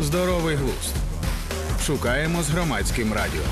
[0.00, 0.94] Здоровий глузд.
[1.80, 3.42] Шукаємо з громадським радіо.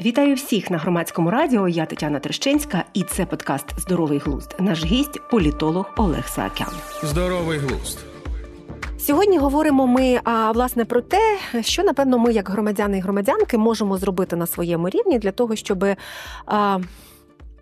[0.00, 1.68] Вітаю всіх на громадському радіо.
[1.68, 4.56] Я Тетяна Трещинська, і це подкаст Здоровий глузд.
[4.58, 6.74] Наш гість політолог Олег Саакян.
[7.02, 7.98] Здоровий глузд.
[8.98, 13.98] Сьогодні говоримо ми а, власне про те, що напевно ми, як громадяни і громадянки, можемо
[13.98, 15.84] зробити на своєму рівні для того, щоб.
[16.46, 16.78] А,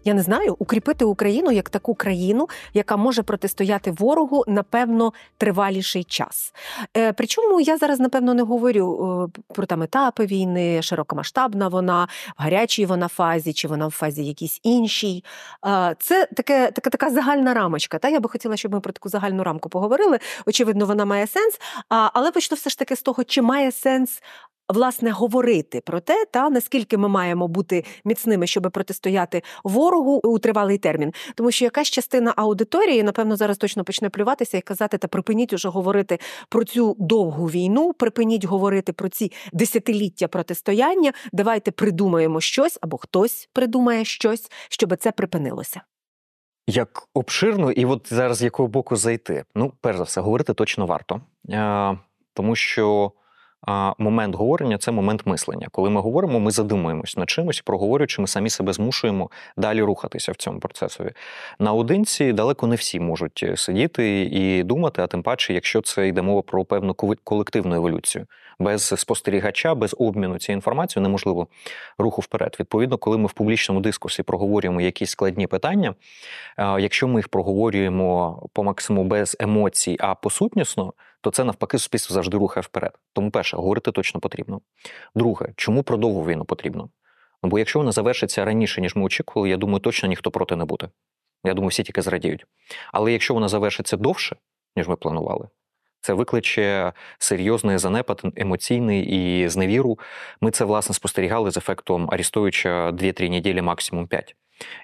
[0.09, 6.55] я не знаю, укріпити Україну як таку країну, яка може протистояти ворогу напевно триваліший час.
[6.97, 12.43] Е, Причому я зараз напевно не говорю е, про там етапи війни, широкомасштабна вона, в
[12.43, 15.25] гарячій вона фазі, чи вона в фазі якійсь іншій.
[15.67, 17.99] Е, це таке, така така загальна рамочка.
[17.99, 20.19] Та я би хотіла, щоб ми про таку загальну рамку поговорили.
[20.47, 21.61] Очевидно, вона має сенс.
[21.89, 24.23] Але почну все ж таки з того, чи має сенс
[24.69, 30.79] власне говорити про те, та наскільки ми маємо бути міцними, щоб протистояти ворогу у тривалий
[30.79, 35.53] термін, тому що якась частина аудиторії, напевно, зараз точно почне плюватися і казати, та припиніть
[35.53, 41.13] уже говорити про цю довгу війну, припиніть говорити про ці десятиліття протистояння.
[41.33, 45.81] Давайте придумаємо щось або хтось придумає щось, щоб це припинилося.
[46.67, 49.45] Як обширно, і от зараз з якого боку зайти?
[49.55, 51.99] Ну, перш за все, говорити точно варто, е,
[52.35, 53.13] тому що
[53.67, 55.69] а момент говорення це момент мислення.
[55.71, 60.37] Коли ми говоримо, ми задумуємось над чимось, проговорюючи, ми самі себе змушуємо далі рухатися в
[60.37, 61.11] цьому процесові.
[61.59, 66.23] Наодинці далеко не всі можуть е, сидіти і думати, а тим паче, якщо це йде
[66.23, 68.27] мова про певну колективну еволюцію.
[68.61, 71.47] Без спостерігача, без обміну цією інформацією неможливо
[71.99, 72.57] руху вперед.
[72.61, 75.95] Відповідно, коли ми в публічному дискусі проговорюємо якісь складні питання,
[76.59, 82.37] якщо ми їх проговорюємо по максимуму без емоцій, а посутнісно то це навпаки суспільство завжди
[82.37, 82.99] рухає вперед.
[83.13, 84.61] Тому, перше, говорити точно потрібно.
[85.15, 86.89] Друге, чому про війну потрібно?
[87.43, 90.65] Ну, бо якщо вона завершиться раніше, ніж ми очікували, я думаю, точно ніхто проти не
[90.65, 90.89] буде.
[91.45, 92.47] Я думаю, всі тільки зрадіють.
[92.93, 94.37] Але якщо вона завершиться довше,
[94.77, 95.49] ніж ми планували,
[96.01, 99.99] це викличе серйозний занепад, емоційний і зневіру.
[100.41, 104.37] Ми це власне спостерігали з ефектом Арістовича 2-3 неділі, максимум 5.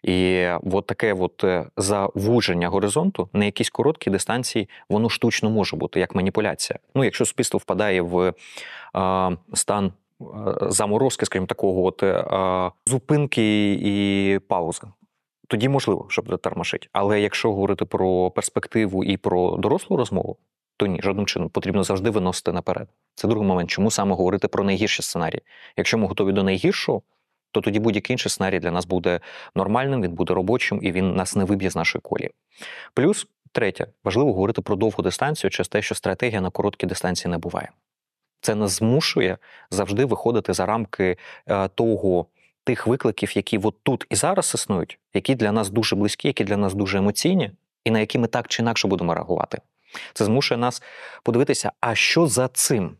[0.02, 6.00] І от таке от е, завуження горизонту на якійсь короткій дистанції, воно штучно може бути
[6.00, 6.78] як маніпуляція.
[6.94, 8.34] Ну, якщо суспільство впадає в
[8.96, 10.24] е, стан е,
[10.60, 14.82] заморозки, скажімо, такого от е, зупинки і паузи.
[15.48, 16.88] Тоді можливо, щоб затармашить.
[16.92, 20.36] Але якщо говорити про перспективу і про дорослу розмову,
[20.76, 22.88] то ні, жодним чином потрібно завжди виносити наперед.
[23.14, 23.70] Це другий момент.
[23.70, 25.42] Чому саме говорити про найгірші сценарії?
[25.76, 27.02] Якщо ми готові до найгіршого,
[27.54, 29.20] то тоді будь-який інший сценарій для нас буде
[29.54, 32.30] нормальним, він буде робочим і він нас не виб'є з нашої колії.
[32.94, 37.38] Плюс, третє, важливо говорити про довгу дистанцію через те, що стратегія на короткій дистанції не
[37.38, 37.70] буває.
[38.40, 39.38] Це нас змушує
[39.70, 41.16] завжди виходити за рамки
[41.46, 42.26] е, того.
[42.66, 46.56] Тих викликів, які от тут і зараз існують, які для нас дуже близькі, які для
[46.56, 47.50] нас дуже емоційні,
[47.84, 49.58] і на які ми так чи інакше будемо реагувати.
[50.14, 50.82] Це змушує нас
[51.22, 52.96] подивитися, а що за цим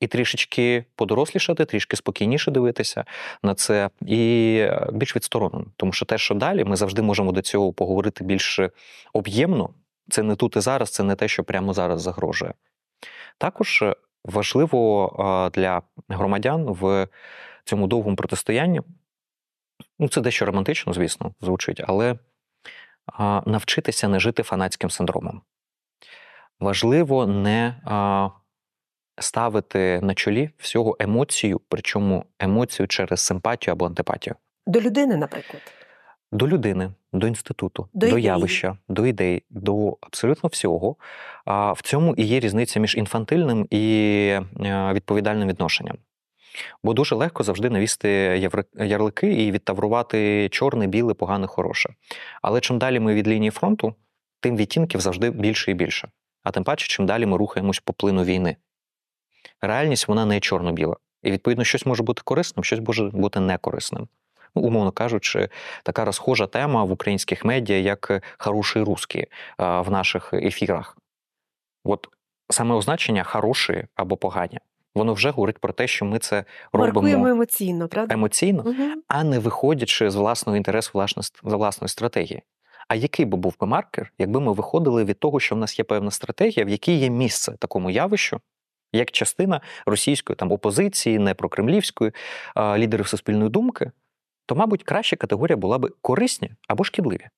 [0.00, 3.04] і трішечки подорослішати, трішки спокійніше дивитися
[3.42, 5.66] на це і е, більш відсторонено.
[5.76, 8.60] Тому що те, що далі, ми завжди можемо до цього поговорити більш
[9.12, 9.70] об'ємно.
[10.10, 12.54] Це не тут і зараз, це не те, що прямо зараз загрожує.
[13.38, 13.94] Також е,
[14.24, 17.08] важливо е, для громадян в
[17.64, 18.80] цьому довгому протистоянні.
[19.98, 22.18] Ну, це дещо романтично, звісно, звучить, але
[23.46, 25.42] навчитися не жити фанатським синдромом.
[26.60, 27.74] Важливо не
[29.20, 34.34] ставити на чолі всього емоцію, причому емоцію через симпатію або антипатію.
[34.66, 35.62] До людини, наприклад.
[36.32, 40.96] До людини, до інституту, до, до явища, до ідей, до абсолютно всього.
[41.44, 43.84] А в цьому і є різниця між інфантильним і
[44.60, 45.96] е, відповідальним відношенням.
[46.82, 48.08] Бо дуже легко завжди навісти
[48.74, 51.90] ярлики і відтаврувати чорне, біле, погане, хороше.
[52.42, 53.94] Але чим далі ми від лінії фронту,
[54.40, 56.08] тим відтінків завжди більше і більше.
[56.42, 58.56] А тим паче, чим далі ми рухаємось по плину війни
[59.60, 60.96] реальність вона не чорно-біла.
[61.22, 64.08] І, відповідно, щось може бути корисним, щось може бути некорисним.
[64.54, 65.48] Ну, умовно кажучи,
[65.82, 69.26] така розхожа тема в українських медіа, як хороший русський
[69.58, 70.96] в наших ефірах.
[71.84, 72.06] От
[72.50, 74.58] саме означення хороші або погані.
[74.94, 78.14] Воно вже говорить про те, що ми це робимо Маркуємо емоційно, правда?
[78.14, 79.02] Емоційно, угу.
[79.08, 81.06] а не виходячи з власного інтересу
[81.44, 82.42] за власної стратегії.
[82.88, 85.84] А який би був би маркер, якби ми виходили від того, що в нас є
[85.84, 88.40] певна стратегія, в якій є місце такому явищу,
[88.92, 92.12] як частина російської там опозиції, не прокремлівської
[92.54, 93.90] а, лідерів суспільної думки,
[94.46, 97.28] то, мабуть, краща категорія була би корисні або шкідливі.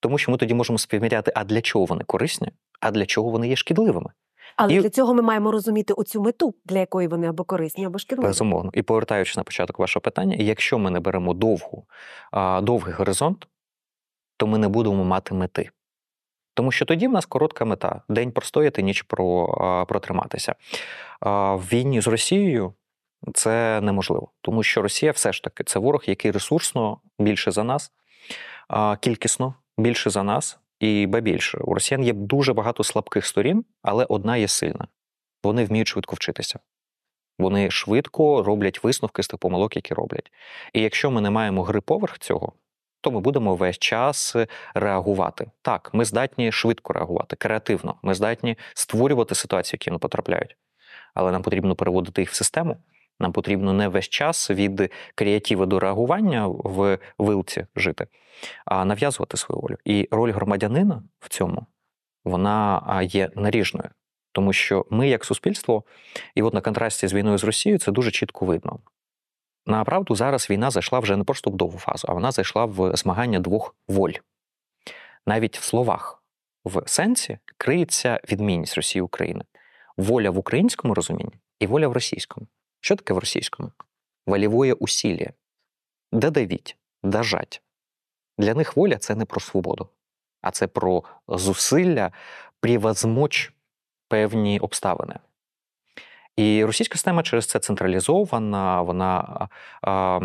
[0.00, 2.48] Тому що ми тоді можемо співміряти, а для чого вони корисні,
[2.80, 4.10] а для чого вони є шкідливими.
[4.56, 4.80] Але і...
[4.80, 8.26] для цього ми маємо розуміти оцю мету, для якої вони або корисні, або шкідливі.
[8.26, 8.70] Безумовно.
[8.74, 11.84] І повертаючись на початок вашого питання, якщо ми не беремо довгу,
[12.62, 13.48] довгий горизонт,
[14.36, 15.70] то ми не будемо мати мети.
[16.58, 20.54] Тому що тоді в нас коротка мета: день простояти, ніч про, протриматися.
[21.20, 22.74] В війні з Росією
[23.34, 27.92] це неможливо, тому що Росія все ж таки це ворог, який ресурсно більше за нас,
[29.00, 31.58] кількісно більше за нас, і ба більше.
[31.58, 34.88] У росіян є дуже багато слабких сторін, але одна є сильна.
[35.44, 36.58] Вони вміють швидко вчитися.
[37.38, 40.32] Вони швидко роблять висновки з тих помилок, які роблять.
[40.72, 42.52] І якщо ми не маємо гри поверх цього,
[43.00, 44.36] то ми будемо весь час
[44.74, 45.50] реагувати.
[45.62, 47.94] Так, ми здатні швидко реагувати, креативно.
[48.02, 50.56] Ми здатні створювати ситуації, які не потрапляють.
[51.14, 52.76] Але нам потрібно переводити їх в систему.
[53.20, 58.06] Нам потрібно не весь час від креативи до реагування в вилці жити,
[58.64, 59.76] а нав'язувати свою волю.
[59.84, 61.66] І роль громадянина в цьому
[62.24, 63.88] вона є наріжною.
[64.32, 65.84] Тому що ми, як суспільство,
[66.34, 68.78] і от на контрасті з війною з Росією це дуже чітко видно.
[69.68, 73.40] Направду, зараз війна зайшла вже не просто в довгу фазу, а вона зайшла в змагання
[73.40, 74.12] двох воль.
[75.26, 76.22] Навіть в словах,
[76.64, 79.44] в сенсі криється відмінність Росії України.
[79.96, 82.46] Воля в українському розумінні і воля в російському.
[82.80, 83.72] Що таке в російському?
[84.26, 85.30] Волівоє усілля.
[86.12, 87.62] Додавіть, дожать.
[88.38, 89.88] Для них воля це не про свободу,
[90.40, 92.12] а це про зусилля
[92.60, 93.52] превозмочь
[94.08, 95.14] певні обставини.
[96.38, 99.48] І російська система через це централізована, вона
[99.82, 100.20] а,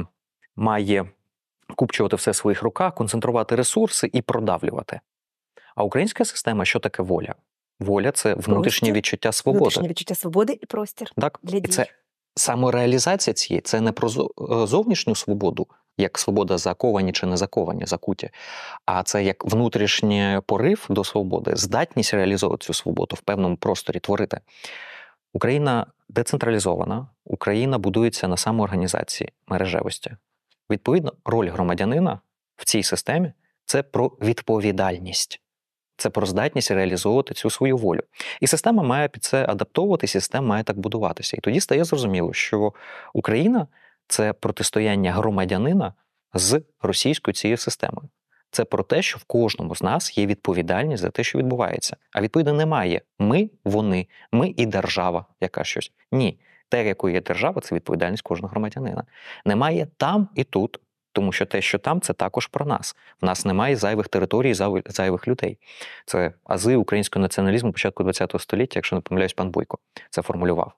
[0.55, 1.05] має
[1.75, 4.99] купчувати все в своїх руках, концентрувати ресурси і продавлювати.
[5.75, 7.35] А українська система що таке воля?
[7.79, 8.93] Воля це внутрішнє Простір.
[8.93, 9.59] відчуття свободи.
[9.59, 11.11] Внутрішнє відчуття свободи і простір.
[11.17, 11.39] Так?
[11.43, 11.85] для І це
[12.35, 15.67] самореалізація цієї це не про е, зовнішню свободу,
[15.97, 18.29] як свобода заковані чи не заковані, закуті,
[18.85, 24.39] а це як внутрішній порив до свободи, здатність реалізовувати цю свободу в певному просторі творити.
[25.33, 30.15] Україна децентралізована, Україна будується на самоорганізації мережевості.
[30.69, 32.19] Відповідно, роль громадянина
[32.55, 33.33] в цій системі
[33.65, 35.39] це про відповідальність.
[35.97, 38.01] Це про здатність реалізовувати цю свою волю.
[38.41, 41.37] І система має під це адаптовуватися, система має так будуватися.
[41.37, 42.73] І тоді стає зрозуміло, що
[43.13, 43.67] Україна
[44.07, 45.93] це протистояння громадянина
[46.33, 48.09] з російською цією системою.
[48.53, 51.97] Це про те, що в кожному з нас є відповідальність за те, що відбувається.
[52.11, 55.91] А відповідно немає ми, вони, ми і держава, яка щось.
[56.11, 56.39] Ні.
[56.69, 59.03] Те, якою є держава, це відповідальність кожного громадянина.
[59.45, 60.79] Немає там і тут,
[61.11, 62.95] тому що те, що там, це також про нас.
[63.21, 65.57] В нас немає зайвих територій, зайвих- людей.
[66.05, 69.77] Це ази українського націоналізму початку ХХ століття, якщо не помиляюсь, пан Бойко
[70.09, 70.73] це формулював.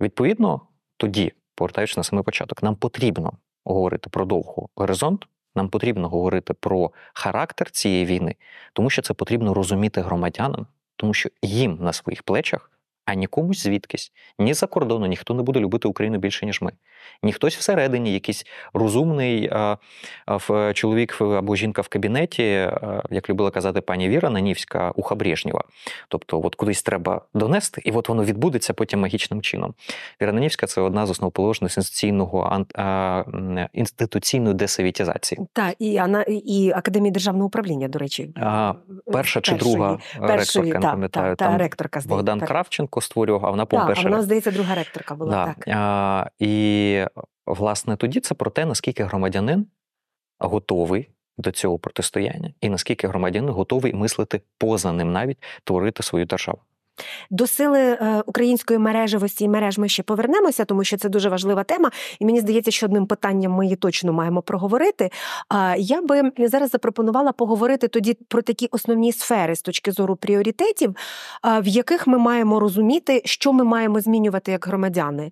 [0.00, 0.60] Відповідно,
[0.96, 3.32] тоді, повертаючись на самий початок, нам потрібно
[3.64, 8.34] говорити про довгу горизонт, нам потрібно говорити про характер цієї війни,
[8.72, 10.66] тому що це потрібно розуміти громадянам,
[10.96, 12.70] тому що їм на своїх плечах,
[13.04, 16.72] а нікомусь звідкись, ні за кордону, ніхто не буде любити Україну більше, ніж ми.
[17.22, 19.76] Ні хтось всередині, якийсь розумний а,
[20.26, 25.14] а, в, чоловік або жінка в кабінеті, а, як любила казати пані Віра Нанівська, уха
[25.14, 25.64] Брежнєва.
[26.08, 29.74] Тобто, от кудись треба донести, і от воно відбудеться потім магічним чином.
[30.22, 32.64] Віра Нанівська це одна з основоположних інституційного
[33.72, 35.40] інституційної десовітізації.
[35.52, 38.32] Так, і, ана- і Академії державного управління, до речі.
[38.36, 38.74] А,
[39.12, 42.48] Перша чи Першої- друга першої, ректорка, не пам'ятаю, та, та, там ректорка Богдан так.
[42.48, 45.30] Кравченко створював, а вона по перша вона, здається, друга ректорка була.
[45.30, 45.46] Да.
[45.46, 45.68] Так.
[45.76, 46.93] А, і
[47.46, 49.66] власне тоді це про те, наскільки громадянин
[50.38, 56.58] готовий до цього протистояння, і наскільки громадянин готовий мислити поза ним, навіть творити свою державу.
[57.30, 61.64] До сили е, української мережевості і мереж ми ще повернемося, тому що це дуже важлива
[61.64, 61.90] тема.
[62.18, 65.10] І мені здається, що одним питанням ми її точно маємо проговорити.
[65.78, 70.96] Я би зараз запропонувала поговорити тоді про такі основні сфери з точки зору пріоритетів,
[71.60, 75.30] в яких ми маємо розуміти, що ми маємо змінювати як громадяни.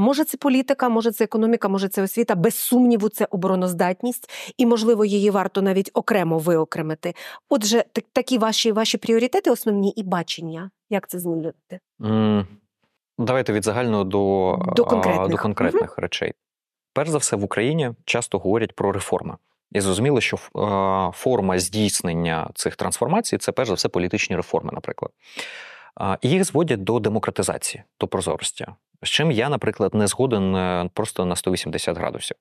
[0.00, 2.34] Може, це політика, може це економіка, може це освіта.
[2.34, 7.14] Без сумніву, це обороноздатність, і можливо її варто навіть окремо виокремити.
[7.48, 10.70] Отже, так- такі ваші, ваші пріоритети основні і бачення.
[10.90, 11.80] Як це змінювати?
[12.04, 12.46] М,
[13.18, 15.28] Давайте від загального до, До а, конкретних.
[15.28, 16.32] до конкретних речей.
[16.92, 19.36] Перш за все, в Україні часто говорять про реформи.
[19.72, 25.12] І зрозуміло, що е, форма здійснення цих трансформацій це перш за все політичні реформи, наприклад.
[25.94, 28.66] А, їх зводять до демократизації, до прозорості.
[29.02, 32.36] З чим я, наприклад, не згоден е, просто на 180 градусів.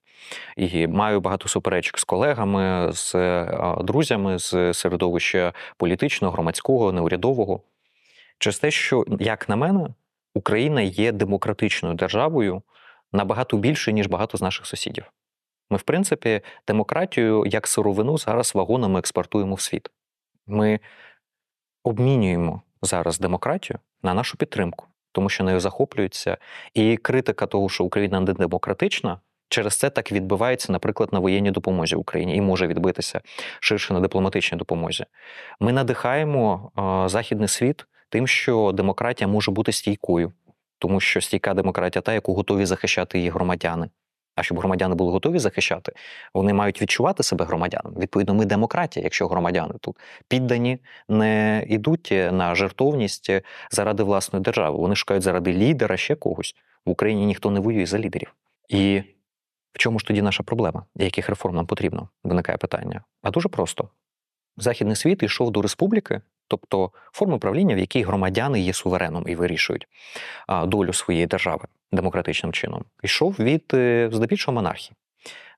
[0.58, 7.62] І маю багато суперечок з колегами, з е, друзями з середовища політичного, громадського, неурядового.
[8.40, 9.88] Через те, що, як на мене,
[10.34, 12.62] Україна є демократичною державою
[13.12, 15.12] набагато більше, ніж багато з наших сусідів.
[15.70, 19.90] Ми, в принципі, демократію як сировину зараз вагонами експортуємо в світ.
[20.48, 20.80] Ми
[21.84, 26.38] обмінюємо зараз демократію на нашу підтримку, тому що нею захоплюються.
[26.74, 29.20] І критика того, що Україна не демократична,
[29.52, 33.22] Через це так відбувається, наприклад, на воєнній допомозі Україні і може відбитися
[33.60, 35.06] ширше на дипломатичній допомозі.
[35.60, 36.72] Ми надихаємо
[37.10, 40.34] західний світ тим, що демократія може бути стійкою,
[40.80, 43.90] тому що стійка демократія та, яку готові захищати її громадяни.
[44.36, 45.94] А щоб громадяни були готові захищати,
[46.34, 48.00] вони мають відчувати себе громадянами.
[48.00, 49.98] Відповідно, ми демократія, якщо громадяни тут
[50.28, 53.32] піддані, не йдуть на жертовність
[53.72, 54.78] заради власної держави.
[54.78, 56.56] Вони шукають заради лідера ще когось.
[56.86, 58.36] В Україні ніхто не воює за лідерів.
[58.70, 59.04] І
[59.74, 60.86] в чому ж тоді наша проблема?
[60.96, 62.10] Яких реформ нам потрібно?
[62.24, 63.04] Виникає питання.
[63.22, 63.90] А дуже просто:
[64.58, 69.88] західний світ йшов до республіки, тобто форми правління, в якій громадяни є сувереном і вирішують
[70.66, 74.96] долю своєї держави демократичним чином, йшов від е, здебільшого монархії,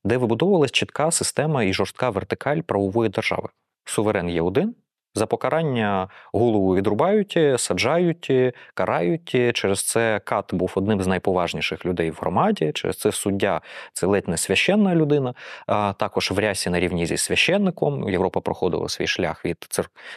[0.04, 3.50] де вибудовувалась чітка система і жорстка вертикаль правової держави.
[3.86, 4.76] Суверен є один,
[5.16, 8.32] за покарання голову відрубають, саджають,
[8.74, 9.36] карають.
[9.54, 12.72] Через це кат був одним з найповажніших людей в громаді.
[12.74, 13.62] Через це суддя
[13.94, 15.34] це ледь не священна людина.
[15.68, 18.10] А також в рясі на рівні зі священником.
[18.10, 19.68] Європа проходила свій шлях від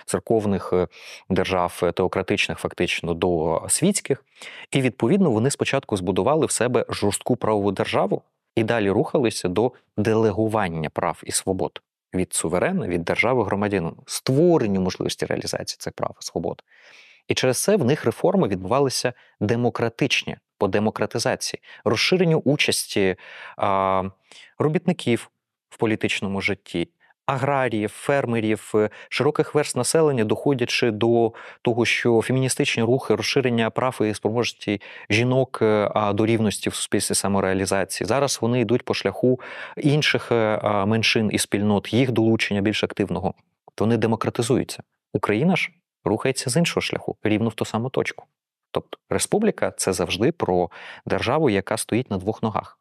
[0.06, 0.88] церковних е,
[1.30, 4.24] держав теократичних, фактично до світських.
[4.70, 8.22] І відповідно вони спочатку збудували в себе жорстку правову державу
[8.56, 11.80] і далі рухалися до делегування прав і свобод
[12.14, 16.62] від суверена, від держави громадянину, створенню можливості реалізації цих прав і свобод.
[17.28, 23.16] І через це в них реформи відбувалися демократичні по демократизації, розширенню участі
[23.56, 24.02] а,
[24.58, 25.30] робітників
[25.70, 26.88] в політичному житті,
[27.26, 34.14] аграріїв, фермерів, е, широких верст населення, доходячи до того, що феміністичні рухи, розширення прав і
[34.14, 38.08] спроможності жінок е, до рівності в суспільстві самореалізації.
[38.08, 39.40] Зараз вони йдуть по шляху
[39.76, 43.34] інших е, меншин і спільнот, їх долучення більш активного.
[43.78, 44.82] Вони демократизуються.
[45.12, 45.70] Україна ж
[46.04, 48.24] рухається з іншого шляху, рівно в ту саму точку.
[48.70, 50.70] Тобто республіка це завжди про
[51.06, 52.78] державу, яка стоїть на двох ногах: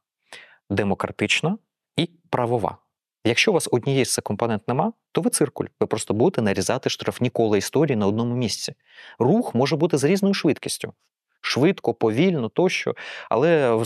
[0.69, 1.57] демократична
[1.97, 2.77] і правова.
[3.25, 5.65] Якщо у вас однієї з цих компонент нема, то ви циркуль.
[5.79, 8.73] Ви просто будете нарізати штрафні кола історії на одному місці.
[9.19, 10.93] Рух може бути з різною швидкістю.
[11.41, 12.95] Швидко, повільно тощо,
[13.29, 13.79] але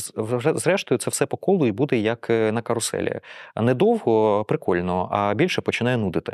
[0.55, 3.19] зрештою це все по колу і буде як е, на каруселі.
[3.55, 6.33] Недовго прикольно, а більше починає нудити.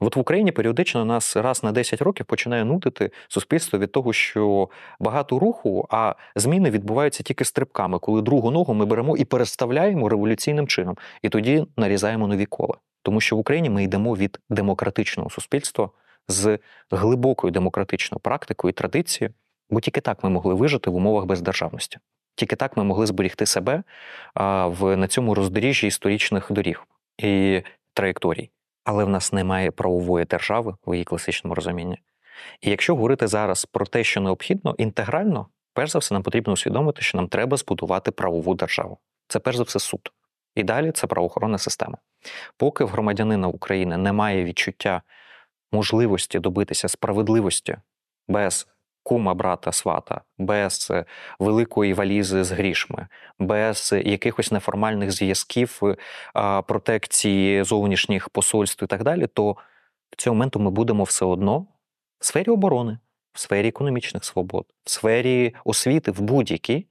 [0.00, 4.68] От в Україні періодично нас раз на 10 років починає нудити суспільство від того, що
[5.00, 10.66] багато руху, а зміни відбуваються тільки стрибками, коли другу ногу ми беремо і переставляємо революційним
[10.66, 12.74] чином, і тоді нарізаємо нові кола.
[13.02, 15.90] Тому що в Україні ми йдемо від демократичного суспільства
[16.28, 16.58] з
[16.90, 19.34] глибокою демократичною практикою і традицією,
[19.70, 21.98] бо тільки так ми могли вижити в умовах бездержавності.
[22.34, 23.82] Тільки так ми могли зберігти себе
[24.64, 26.86] в на цьому роздоріжжі історичних доріг
[27.18, 27.62] і
[27.94, 28.50] траєкторій
[28.88, 31.98] але в нас немає правової держави в її класичному розумінні.
[32.60, 37.02] І якщо говорити зараз про те, що необхідно, інтегрально, перш за все, нам потрібно усвідомити,
[37.02, 38.98] що нам треба збудувати правову державу.
[39.26, 40.12] Це перш за все суд.
[40.54, 41.98] І далі це правоохоронна система.
[42.56, 45.02] Поки в громадянина України немає відчуття
[45.72, 47.76] можливості добитися справедливості
[48.28, 48.68] без
[49.08, 51.04] кума брата свата, без е,
[51.38, 53.06] великої валізи з грішми,
[53.38, 55.96] без якихось неформальних зв'язків, е,
[56.62, 59.52] протекції зовнішніх посольств і так далі, то
[60.10, 61.66] в цього моменту ми будемо все одно
[62.20, 62.98] в сфері оборони,
[63.32, 66.86] в сфері економічних свобод, в сфері освіти, в будь-якій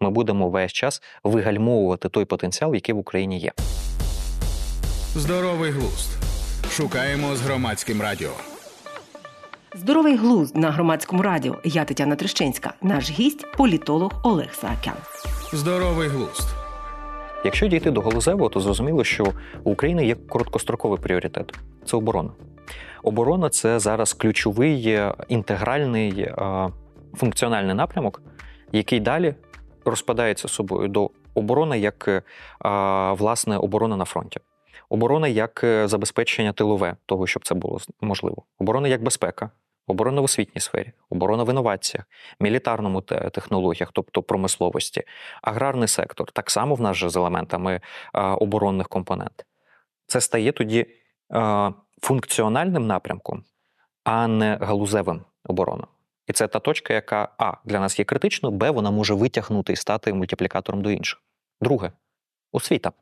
[0.00, 3.52] ми будемо весь час вигальмовувати той потенціал, який в Україні є.
[5.14, 6.10] Здоровий глузд.
[6.70, 8.30] Шукаємо з громадським радіо.
[9.74, 11.56] Здоровий глузд на громадському радіо.
[11.64, 14.94] Я Тетяна Трещинська, наш гість, політолог Олег Саакян.
[15.52, 16.48] Здоровий глузд.
[17.44, 19.32] Якщо дійти до Галузевого, то зрозуміло, що
[19.64, 22.30] у України є короткостроковий пріоритет це оборона.
[23.02, 24.98] Оборона це зараз ключовий
[25.28, 26.30] інтегральний
[27.14, 28.22] функціональний напрямок,
[28.72, 29.34] який далі
[29.84, 32.24] розпадається собою до оборони як
[33.18, 34.40] власне оборона на фронті.
[34.90, 38.42] Оборона як е, забезпечення тилове того, щоб це було можливо.
[38.58, 39.50] Оборона як безпека,
[39.86, 42.04] оборона в освітній сфері, оборона в інноваціях,
[42.40, 45.02] мілітарному технологіях, тобто промисловості,
[45.42, 47.80] аграрний сектор, так само в нас же з елементами
[48.14, 49.46] оборонних компонент.
[50.06, 50.86] Це стає тоді
[52.02, 53.44] функціональним напрямком,
[54.04, 55.88] а не галузевим обороною.
[56.26, 59.76] І це та точка, яка А для нас є критичною, Б, вона може витягнути і
[59.76, 61.22] стати мультиплікатором до інших.
[61.60, 61.92] Друге
[62.52, 62.92] освіта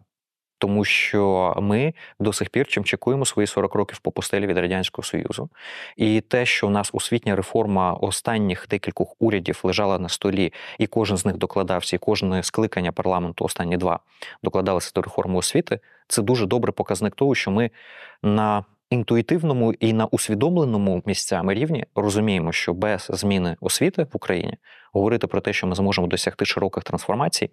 [0.59, 5.07] тому що ми до сих пір чим чекуємо свої 40 років по постелі від радянського
[5.07, 5.51] союзу,
[5.97, 11.17] і те, що у нас освітня реформа останніх декількох урядів лежала на столі, і кожен
[11.17, 14.01] з них докладався, і кожне скликання парламенту, останні два
[14.43, 15.81] докладалися до реформи освіти.
[16.09, 17.71] Це дуже добрий показник того, що ми
[18.23, 24.55] на інтуїтивному і на усвідомленому місцями рівні розуміємо, що без зміни освіти в Україні
[24.93, 27.51] говорити про те, що ми зможемо досягти широких трансформацій,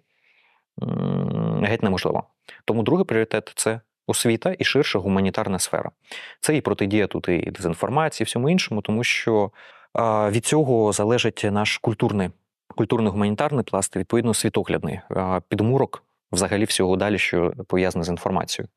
[1.62, 2.24] геть неможливо.
[2.64, 5.90] Тому другий пріоритет це освіта і ширша гуманітарна сфера.
[6.40, 9.50] Це і протидія тут і дезінформації, і всьому іншому, тому що
[10.30, 12.30] від цього залежить наш культурний,
[12.76, 15.00] культурно-гуманітарний пласт, відповідно, світоглядний
[15.48, 16.02] підмурок
[16.32, 18.68] взагалі всього далі, що пов'язане з інформацією.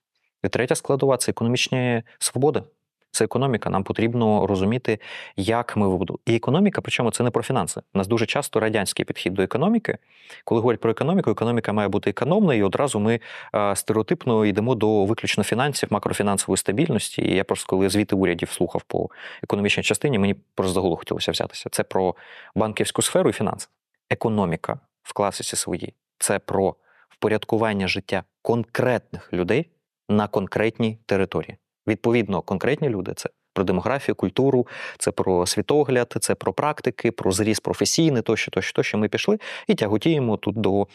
[0.44, 2.64] І третя складова це економічні свободи.
[3.12, 3.70] Це економіка.
[3.70, 5.00] Нам потрібно розуміти,
[5.36, 6.20] як ми вибудуємо.
[6.26, 7.82] І економіка, причому це не про фінанси.
[7.94, 9.98] У нас дуже часто радянський підхід до економіки.
[10.46, 13.20] Коли говорять про економіку, економіка має бути економною, і одразу ми
[13.56, 17.22] е, стереотипно йдемо до виключно фінансів, макрофінансової стабільності.
[17.22, 19.10] І я просто коли звіти урядів слухав по
[19.44, 21.70] економічній частині, мені просто за голову хотілося взятися.
[21.70, 22.16] Це про
[22.56, 23.68] банківську сферу і фінанси.
[24.10, 26.76] Економіка в класиці своїй це про
[27.10, 29.70] впорядкування життя конкретних людей
[30.10, 31.58] на конкретній території.
[31.90, 34.68] Відповідно, конкретні люди це про демографію, культуру,
[34.98, 38.98] це про світогляд, це про практики, про зріст професійний, тощо, тощо, тощо.
[38.98, 40.88] Ми пішли і тяготіємо тут до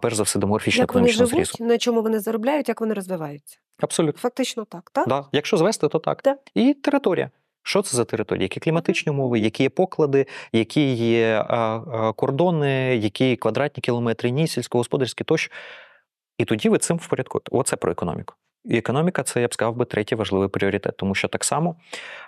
[0.00, 1.64] перш за все демографічно економічного зрізу.
[1.64, 3.58] на чому вони заробляють, як вони розвиваються.
[3.80, 4.20] Абсолютно.
[4.20, 5.08] Фактично так, так?
[5.08, 5.24] Да.
[5.32, 6.22] Якщо звести, то так.
[6.22, 6.38] Так.
[6.54, 7.30] І територія.
[7.62, 8.42] Що це за територія?
[8.42, 14.48] Які кліматичні умови, які є поклади, які є а, а, кордони, які квадратні кілометри, ні,
[14.48, 15.52] сільськогосподарські тощо.
[16.38, 17.48] І тоді ви цим впорядкуєте.
[17.52, 18.34] Оце про економіку.
[18.64, 21.76] І економіка це, я б сказав би, третій важливий пріоритет, тому що так само,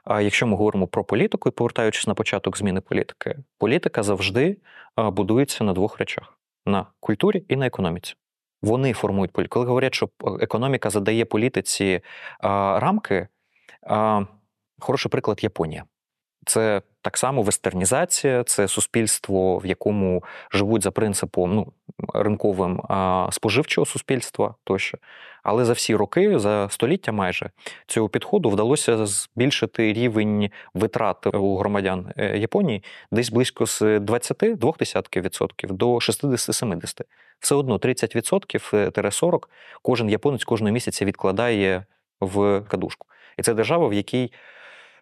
[0.06, 4.56] якщо ми говоримо про політику, і повертаючись на початок зміни політики, політика завжди
[4.96, 8.14] будується на двох речах: на культурі і на економіці.
[8.62, 9.54] Вони формують політику.
[9.54, 10.08] Коли говорять, що
[10.40, 12.00] економіка задає політиці
[12.40, 13.28] рамки,
[14.80, 15.84] хороший приклад Японія.
[16.46, 21.72] Це так само вестернізація, це суспільство, в якому живуть за принципом ну,
[22.14, 24.98] ринковим а, споживчого суспільства тощо.
[25.42, 27.50] Але за всі роки, за століття майже
[27.86, 35.94] цього підходу вдалося збільшити рівень витрат у громадян е, Японії десь близько з 22% до
[35.94, 37.00] 60-70%.
[37.40, 39.40] Все одно 30% 40%
[39.82, 41.84] кожен японець кожного місяця відкладає
[42.20, 43.06] в кадушку.
[43.38, 44.32] І це держава, в якій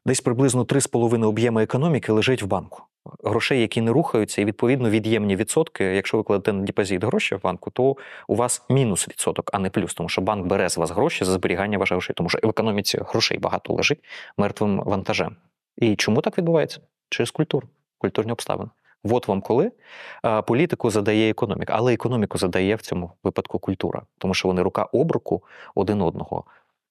[0.08, 2.82] десь приблизно 3,5 об'єми економіки лежить в банку.
[3.24, 5.84] Грошей, які не рухаються, і відповідно від'ємні відсотки.
[5.84, 7.96] Якщо ви кладете на депозит гроші в банку, то
[8.28, 11.32] у вас мінус відсоток, а не плюс, тому що банк бере з вас гроші за
[11.32, 14.04] зберігання ваших грошей, тому що в економіці грошей багато лежить
[14.36, 15.36] мертвим вантажем.
[15.76, 16.80] І чому так відбувається?
[17.08, 17.68] Через культуру,
[17.98, 18.70] культурні обставини.
[19.04, 19.72] От вам коли
[20.46, 25.12] політику задає економіка, але економіку задає в цьому випадку культура, тому що вони рука об
[25.12, 25.42] руку
[25.74, 26.44] один одного.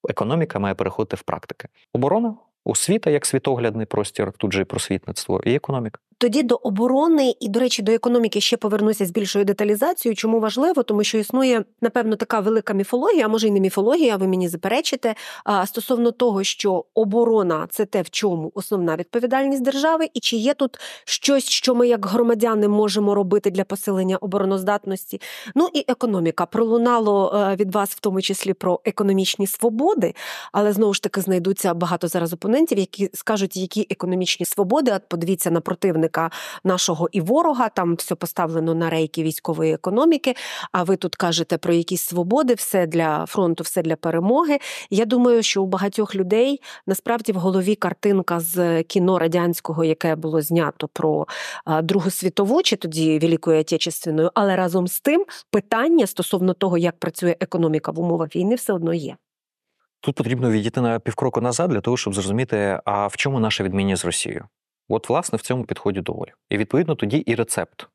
[0.10, 1.68] Економіка має переходити в практики.
[1.94, 2.36] Оборона,
[2.70, 6.00] освіта як світоглядний простір, тут же і просвітництво, і економіка.
[6.20, 10.16] Тоді до оборони і, до речі, до економіки ще повернуся з більшою деталізацією.
[10.16, 10.84] Чому важливо?
[10.84, 15.16] Тому що існує, напевно, така велика міфологія, а може й не міфологія, ви мені заперечите,
[15.44, 20.54] а, стосовно того, що оборона це те, в чому основна відповідальність держави, і чи є
[20.54, 25.22] тут щось, що ми як громадяни можемо робити для посилення обороноздатності.
[25.56, 26.46] Ну і економіка.
[26.46, 30.14] Пролунало е, від вас в тому числі про економічні свободи,
[30.52, 34.92] але знову ж таки знайдуться багато зараз опонентів, які скажуть, які економічні свободи.
[34.92, 35.62] От подивіться на
[36.08, 36.32] противника
[36.64, 37.70] нашого і ворога.
[37.70, 40.36] Там все поставлено на рейки військової економіки.
[40.72, 44.60] А ви тут кажете про якісь свободи, все для фронту, все для перемоги.
[44.90, 50.42] Я думаю, що у багатьох людей насправді в голові картинка з кіно радянського, яке було
[50.42, 51.28] знято про
[51.84, 57.36] Другу світову чи тоді Великою Отечественною, але разом з тим питання стосовно того, як працює
[57.40, 59.16] економіка в умовах війни, все одно є.
[60.02, 64.02] Тут потрібно відійти на півкроку назад для того, щоб зрозуміти, а в чому наша відмінність
[64.02, 64.46] з Росією.
[64.90, 66.34] От, власне, в цьому підході доволі.
[66.50, 67.88] І відповідно тоді і рецепт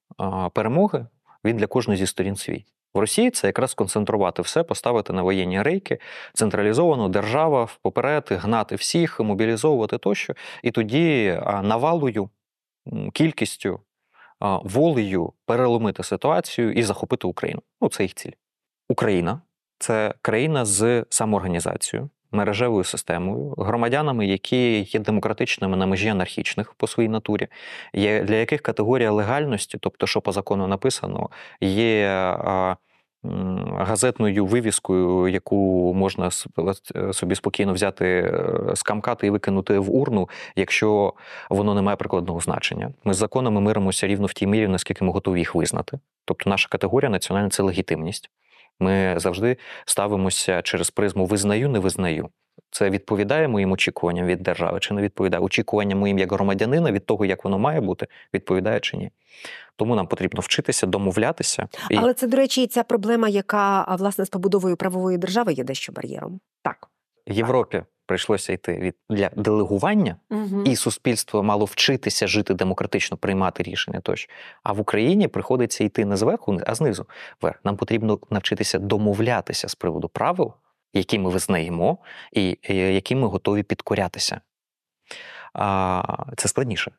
[0.52, 1.06] перемоги
[1.44, 2.64] він для кожної зі сторін свій.
[2.94, 5.98] В Росії це якраз сконцентрувати все, поставити на воєнні рейки,
[6.34, 10.34] централізовано держава поперед, гнати всіх, мобілізовувати тощо.
[10.62, 12.30] І тоді навалою,
[13.12, 13.80] кількістю,
[14.40, 17.62] волею переломити ситуацію і захопити Україну.
[17.80, 18.32] Ну, це їх ціль.
[18.88, 19.40] Україна
[19.78, 27.08] це країна з самоорганізацією, мережевою системою, громадянами, які є демократичними на межі анархічних по своїй
[27.08, 27.48] натурі,
[27.94, 32.08] є, для яких категорія легальності, тобто, що по закону написано, є
[33.78, 36.30] газетною вивіскою, яку можна
[37.12, 41.12] собі спокійно взяти, е, скамкати і викинути в урну, якщо
[41.50, 42.92] воно не має прикладного значення.
[43.04, 45.98] Ми з законами миримося рівно в тій мірі, наскільки ми готові їх визнати.
[46.24, 48.30] Тобто, наша категорія національна це легітимність.
[48.80, 49.56] Ми завжди
[49.86, 52.28] ставимося через призму визнаю, не визнаю.
[52.70, 57.24] Це відповідає моїм очікуванням від держави чи не відповідає очікуванням моїм як громадянина від того,
[57.24, 59.10] як воно має бути, відповідає чи ні.
[59.76, 61.68] Тому нам потрібно вчитися, домовлятися.
[61.90, 65.92] І Але це, до речі, ця проблема, яка власне з побудовою правової держави є дещо
[65.92, 66.40] бар'єром.
[66.62, 66.88] так,
[67.26, 70.66] Європі прийшлося йти від для делегування, Мгм.
[70.66, 74.32] і суспільство мало вчитися жити демократично, приймати рішення тощо.
[74.62, 77.06] А в Україні приходиться йти не зверху, а знизу
[77.42, 77.60] вверх.
[77.64, 80.52] Нам потрібно навчитися домовлятися з приводу правил,
[80.94, 81.98] які ми визнаємо,
[82.32, 84.40] і які ми готові підкорятися.
[85.54, 86.02] А,
[86.36, 86.92] Це складніше.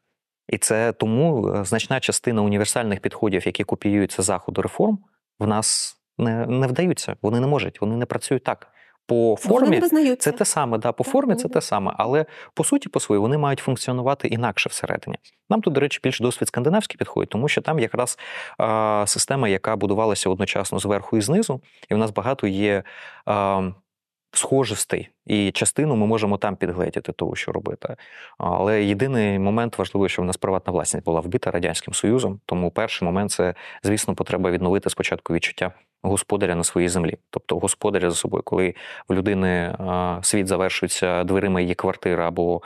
[0.48, 5.00] І це тому е, значна частина універсальних підходів, які копіюються заходу реформ,
[5.40, 7.16] в нас не, не вдаються.
[7.22, 8.73] Вони не можуть, вони не працюють так.
[9.06, 9.82] По формі
[10.20, 13.20] це те саме, да, по Так, формі це те саме, але по суті, по своїй,
[13.20, 15.18] вони мають функціонувати інакше всередині.
[15.50, 18.18] Нам тут, до речі, більш досвід скандинавський підходить, тому що там якраз
[18.62, 22.84] е, система, яка будувалася одночасно зверху і знизу, і в нас багато є
[23.26, 23.62] а,
[24.34, 27.96] схожостей, і частину ми можемо там підгледіти того, що робити.
[28.38, 32.40] Але єдиний момент важливий, що в нас приватна власність була вбита радянським союзом.
[32.46, 35.72] Тому перший момент це, звісно, потреба відновити спочатку відчуття
[36.04, 38.76] господаря на своїй землі, тобто господаря за собою, коли
[39.10, 39.78] в людини
[40.22, 42.62] світ завершується дверима її квартири або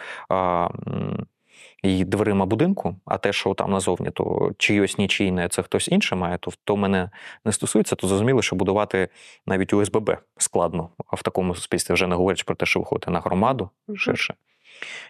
[1.84, 6.38] її дверима будинку, а те, що там назовні, то чийось нічийне, це хтось інше має,
[6.38, 7.10] то то мене
[7.46, 9.10] не стосується, то зрозуміло, що будувати
[9.46, 13.20] навіть ОСББ складно, а в такому суспільстві вже не говорять про те, що виходити на
[13.20, 14.36] громаду ширше.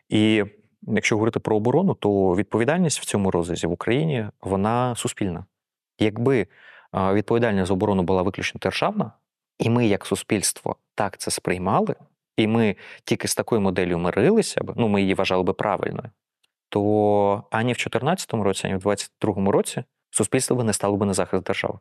[0.10, 0.43] І
[0.82, 5.45] якщо говорити про оборону, то відповідальність в цьому розрізі в Україні вона суспільна.
[5.99, 6.47] Якби
[6.93, 9.12] відповідальність за оборону була виключно державна,
[9.60, 11.95] і ми, як суспільство, так це сприймали,
[12.38, 16.10] і ми тільки з такою моделлю мирилися б, ну ми її вважали би правильною,
[16.69, 21.13] то ані в 2014 році, ані в 2022 році суспільство би не стало би на
[21.13, 21.80] захист держави.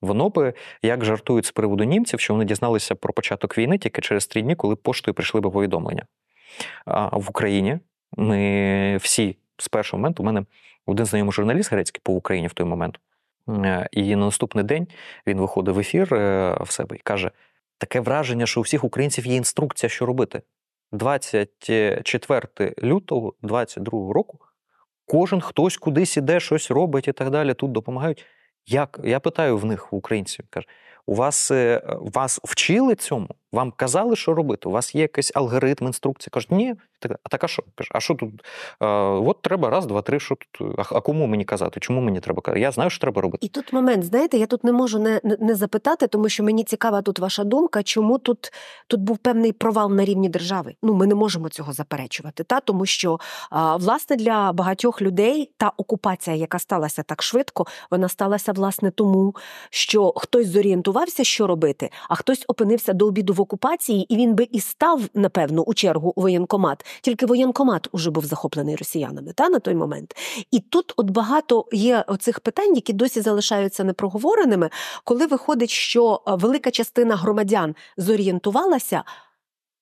[0.00, 4.26] Воно би, як жартують з приводу німців, що вони дізналися про початок війни тільки через
[4.26, 6.06] три дні, коли поштою прийшли би повідомлення.
[6.84, 7.78] А в Україні
[8.16, 10.44] ми всі з першого моменту, у мене
[10.86, 13.00] один знайомий журналіст грецький по Україні в той момент.
[13.48, 14.88] Е, І на наступний день
[15.26, 17.30] він виходить в ефір е, в себе і каже:
[17.78, 20.42] таке враження, що у всіх українців є інструкція, що робити.
[20.92, 24.38] 24 лютого 22 року
[25.06, 27.54] кожен хтось кудись іде, щось робить і так далі.
[27.54, 28.24] Тут допомагають.
[28.66, 29.00] Як?
[29.04, 30.66] Я питаю в них, в українців, каже,
[31.06, 33.28] у вас, е, вас вчили цьому?
[33.52, 34.68] Вам казали, що робити?
[34.68, 36.30] У вас є якийсь алгоритм, інструкція?
[36.32, 36.74] Кажуть, ні.
[37.22, 37.62] А так а що?
[37.90, 38.30] А що тут?
[38.78, 40.20] А, от треба раз, два, три.
[40.20, 40.78] Що тут?
[40.78, 41.80] А, а кому мені казати?
[41.80, 42.60] Чому мені треба казати?
[42.60, 43.46] Я знаю, що треба робити.
[43.46, 47.02] І тут момент, знаєте, я тут не можу не, не запитати, тому що мені цікава
[47.02, 48.52] тут ваша думка, чому тут,
[48.86, 50.74] тут був певний провал на рівні держави.
[50.82, 53.18] Ну, ми не можемо цього заперечувати, та тому що
[53.50, 59.34] а, власне для багатьох людей та окупація, яка сталася так швидко, вона сталася власне тому,
[59.70, 64.48] що хтось зорієнтувався, що робити, а хтось опинився до обіду в окупації, і він би
[64.52, 66.86] і став, напевно, у чергу у воєнкомат.
[67.02, 70.16] Тільки воєнкомат уже був захоплений росіянами та на той момент.
[70.50, 74.70] І тут от багато є оцих питань, які досі залишаються непроговореними,
[75.04, 79.04] коли виходить, що е, велика частина громадян зорієнтувалася,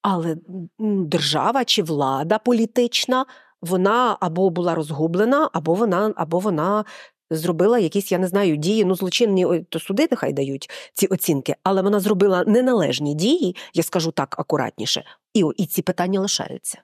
[0.03, 0.37] але
[0.79, 3.27] держава чи влада політична
[3.62, 6.85] вона або була розгублена, або вона, або вона.
[7.31, 11.83] Зробила якісь, я не знаю, дії, ну злочинні то суди нехай дають ці оцінки, але
[11.83, 16.79] вона зробила неналежні дії, я скажу так акуратніше, і, і ці питання лишаються.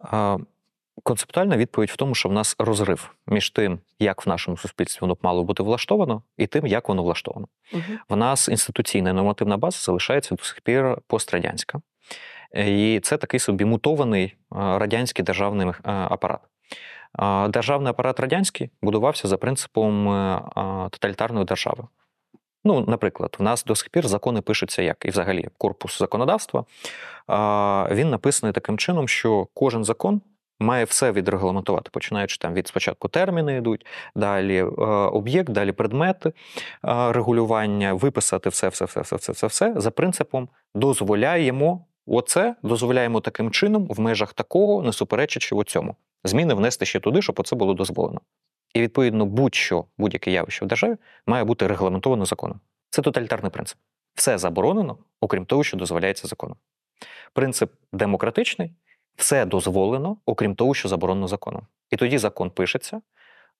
[0.00, 0.38] А,
[1.02, 5.14] Концептуальна відповідь в тому, що в нас розрив між тим, як в нашому суспільстві воно
[5.14, 7.48] б мало бути влаштовано, і тим, як воно влаштовано.
[7.72, 7.82] Угу.
[8.08, 11.80] В нас інституційна і нормативна база залишається до сих пір пострадянська.
[12.54, 16.40] І це такий собі мутований радянський державний е, апарат.
[17.48, 20.42] Державний апарат радянський будувався за принципом е,
[20.90, 21.84] тоталітарної держави.
[22.64, 26.64] Ну, наприклад, в нас до сих пір закони пишуться як і взагалі корпус законодавства.
[27.90, 30.20] Він написаний таким чином, що кожен закон
[30.60, 34.64] має все відрегламентувати, починаючи там від спочатку терміни йдуть, далі е,
[35.12, 36.32] об'єкт, далі предмети е,
[37.12, 41.86] регулювання, виписати все, все, все, все, все, все, все за принципом дозволяємо.
[42.06, 45.96] Оце дозволяємо таким чином, в межах такого, не суперечачи цьому.
[46.24, 48.20] Зміни внести ще туди, щоб оце було дозволено.
[48.74, 52.60] І відповідно, будь-що, будь-яке явище в державі має бути регламентовано законом.
[52.90, 53.78] Це тоталітарний принцип.
[54.14, 56.56] Все заборонено, окрім того, що дозволяється законом.
[57.32, 58.72] Принцип демократичний,
[59.16, 61.66] все дозволено, окрім того, що заборонено законом.
[61.90, 63.00] І тоді закон пишеться,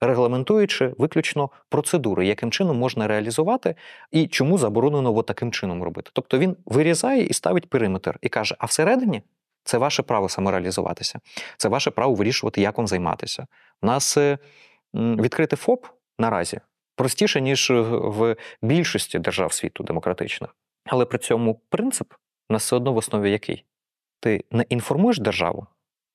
[0.00, 3.74] регламентуючи виключно процедури, яким чином можна реалізувати
[4.10, 6.10] і чому заборонено таким чином робити.
[6.12, 9.22] Тобто він вирізає і ставить периметр і каже: а всередині
[9.64, 11.20] це ваше право самореалізуватися,
[11.56, 13.46] це ваше право вирішувати, як вам займатися.
[13.82, 14.38] У нас е,
[14.94, 15.86] м, відкрити ФОП
[16.18, 16.60] наразі
[16.96, 20.56] простіше, ніж в більшості держав світу демократичних.
[20.86, 22.12] Але при цьому принцип
[22.48, 23.64] у нас все одно в основі який?
[24.20, 25.66] Ти не інформуєш державу,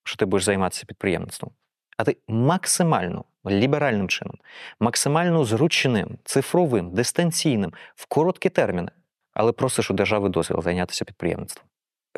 [0.03, 1.51] що ти будеш займатися підприємництвом,
[1.97, 4.37] а ти максимально ліберальним чином,
[4.79, 8.91] максимально зручним, цифровим, дистанційним, в короткі терміни,
[9.33, 11.68] але просиш у держави дозвіл зайнятися підприємництвом.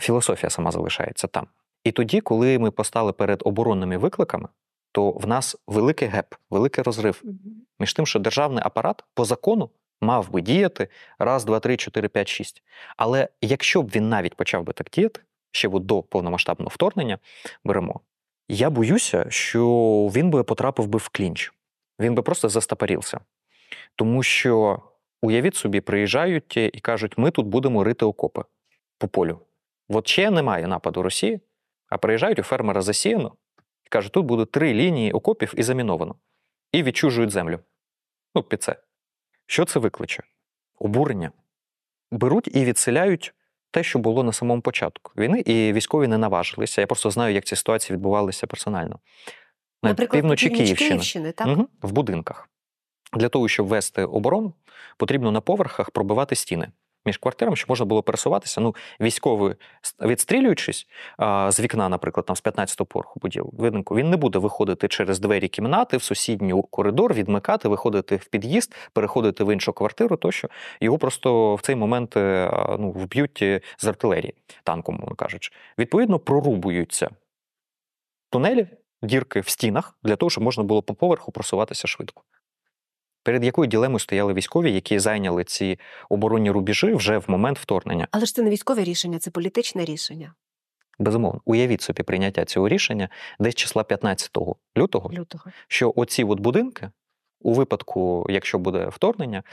[0.02, 1.48] Філософія сама залишається там.
[1.84, 4.50] І тоді, коли ми постали перед оборонними викликами,
[4.92, 7.24] то в нас великий геп, великий розрив
[7.80, 9.70] між тим, що державний апарат по закону
[10.02, 10.88] мав би діяти
[11.20, 12.64] раз, два, три, чотири, п'ять, шість.
[12.98, 17.18] Але якщо б він навіть почав би так діяти, ще от до повномасштабного вторгнення
[17.64, 18.00] беремо,
[18.50, 19.68] я боюся, що
[20.16, 21.54] він би потрапив би в клінч.
[22.00, 23.20] Він би просто застопорівся.
[23.96, 24.80] Тому що,
[25.22, 28.44] уявіть собі, приїжджають і кажуть, ми тут будемо рити окопи
[28.98, 29.40] по полю.
[29.94, 31.40] От ще немає нападу Росії,
[31.88, 33.36] а приїжджають у фермера засіяно
[33.86, 36.16] і кажуть, тут будуть три лінії окопів і заміновано.
[36.72, 37.60] І відчужують землю.
[38.36, 38.76] Ну, під це.
[39.46, 40.24] Що це викличе?
[40.80, 41.32] Обурення.
[42.12, 43.34] Беруть і відселяють
[43.72, 46.82] те, що було на самому початку війни, і військові не наважилися.
[46.82, 49.00] Я просто знаю, як ці ситуації відбувалися персонально.
[49.84, 50.90] На Наприклад, півночі Київщини.
[50.90, 51.48] Київщини, так?
[51.48, 52.50] Угу, в будинках.
[53.14, 54.54] Для того, щоб вести оборону,
[54.98, 56.72] потрібно на поверхах пробивати стіни
[57.06, 58.62] між квартирами, щоб можна було пересуватися.
[58.62, 59.56] Ну, військовий,
[60.02, 60.88] відстрілюючись
[61.18, 63.20] а, з вікна, наприклад, там з 15-го поверху
[63.54, 68.76] будинку, він не буде виходити через двері кімнати в сусідній коридор, відмикати, виходити в під'їзд,
[68.94, 70.50] переходити в іншу квартиру, тощо
[70.82, 74.34] його просто в цей момент е, а, ну, вб'ють е, з артилерії,
[74.64, 75.52] танком, кажучи.
[75.78, 77.10] Відповідно, прорубуються
[78.30, 78.68] тунелі,
[79.02, 82.24] дірки в стінах для того, щоб можна було по поверху просуватися швидко.
[83.24, 85.80] Перед якою ділемою стояли військові, які зайняли ці
[86.10, 88.08] оборонні рубежі вже в момент вторгнення?
[88.12, 90.34] Але ж це не військове рішення, це політичне рішення
[91.00, 94.38] Безумовно, уявіть собі прийняття цього рішення десь числа 15
[94.78, 95.44] лютого, лютого.
[95.68, 96.90] що оці от будинки,
[97.40, 99.44] у випадку, якщо буде вторгнення,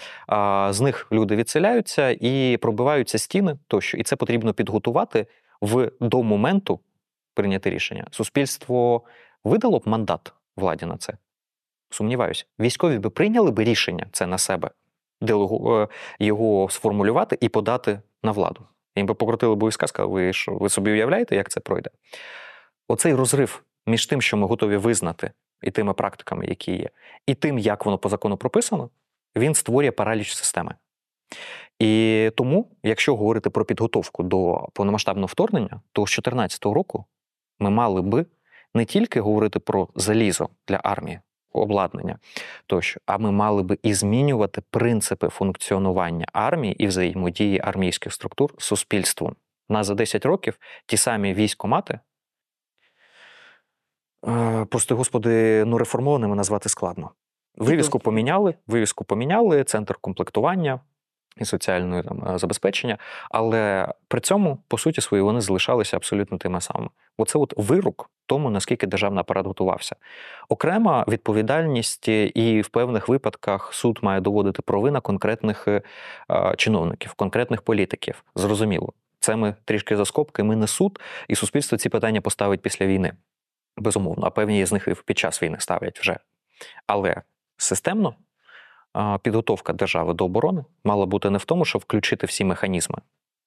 [0.73, 3.99] з них люди відселяються і пробиваються стіни тощо.
[3.99, 5.27] І це потрібно підготувати
[5.61, 6.81] в до моменту
[7.35, 8.07] прийняти рішення.
[8.11, 9.03] Суспільство
[9.45, 11.15] видало б мандат владі на це.
[11.91, 14.71] Сумніваюся, військові би прийняли би рішення це на себе,
[15.23, 18.67] е, його сформулювати і подати на владу.
[18.97, 21.91] Їм би покрутили б війська, сказали, ви що, ви собі уявляєте, як це пройде?
[22.89, 25.31] Оцей розрив між тим, що ми готові визнати,
[25.63, 26.89] і тими практиками, які є,
[27.27, 28.91] і тим, як воно по закону прописано,
[29.37, 30.75] він створює параліч системи.
[31.79, 37.05] І тому, якщо говорити про підготовку до повномасштабного вторгнення, то з 2014 року
[37.59, 38.27] ми мали би
[38.75, 41.21] не тільки говорити про залізо для армії,
[41.53, 42.19] обладнання
[42.67, 48.65] тощо, а ми мали би і змінювати принципи функціонування армії і взаємодії армійських структур з
[48.65, 49.37] суспільством.
[49.69, 52.01] На за 10 років ті самі військомати,
[54.21, 57.11] прости просто, господи, ну реформованими назвати складно.
[57.57, 60.81] Вивіску поміняли, вивіску поміняли, центр комплектування
[61.41, 62.99] і соціального там, е, забезпечення,
[63.31, 66.89] але при цьому, по суті, свої вони залишалися абсолютно тими самими.
[67.19, 69.97] Оце от вирок тому, наскільки державний апарат готувався.
[70.49, 75.83] Окрема відповідальність і в певних випадках суд має доводити провина конкретних е,
[76.31, 78.25] е, чиновників, конкретних політиків.
[78.35, 78.93] Зрозуміло.
[79.21, 83.13] Це ми трішки за скобки, ми не суд, і суспільство ці питання поставить після війни.
[83.77, 86.19] Безумовно, а певні з них і під час війни ставлять вже.
[86.87, 87.23] Але
[87.57, 88.15] системно
[89.23, 92.99] підготовка держави до оборони мала бути не в тому, щоб включити всі механізми.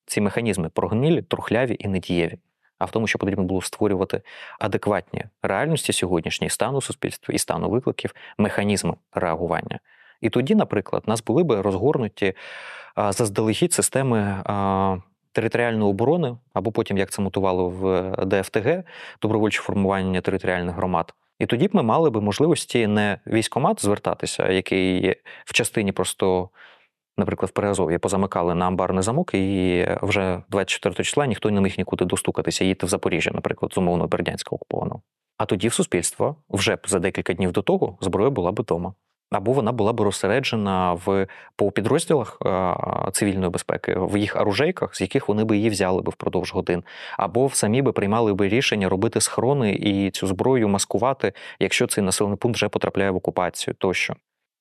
[0.06, 2.38] Ці механізми прогнилі, трухляві і недієві,
[2.80, 4.22] а в тому, що потрібно було створювати
[4.60, 9.80] адекватні реальності сьогоднішньої стану суспільства і стану викликів, механізми реагування.
[10.22, 12.34] І тоді, наприклад, нас були би розгорнуті
[12.98, 14.44] заздалегідь системи
[15.32, 18.84] територіальної оборони, або потім, як це мутувало в ДФТГ,
[19.22, 21.14] добровольче формування територіальних громад.
[21.42, 26.50] І тоді б ми мали би можливості не військомат звертатися, який в частині просто,
[27.18, 32.06] наприклад, в Переазов'ї позамикали на амбарний замок, і вже 24 числа ніхто не міг нікуди
[32.06, 35.02] достукатися, їти в Запоріжжя, наприклад, з умовно Бердянська окупованого.
[35.38, 38.94] А тоді в суспільство вже за декілька днів до того зброя була б вдома.
[39.32, 42.76] Або вона була б розсереджена в по підрозділах е,
[43.12, 46.84] цивільної безпеки, в їх оружейках, з яких вони би її взяли б впродовж годин,
[47.18, 52.38] або самі би приймали би рішення робити схорони і цю зброю маскувати, якщо цей населений
[52.38, 53.74] пункт вже потрапляє в окупацію.
[53.74, 54.16] Тощо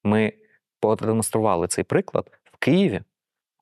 [0.04, 0.33] ми
[0.80, 3.00] продемонстрували цей приклад в Києві,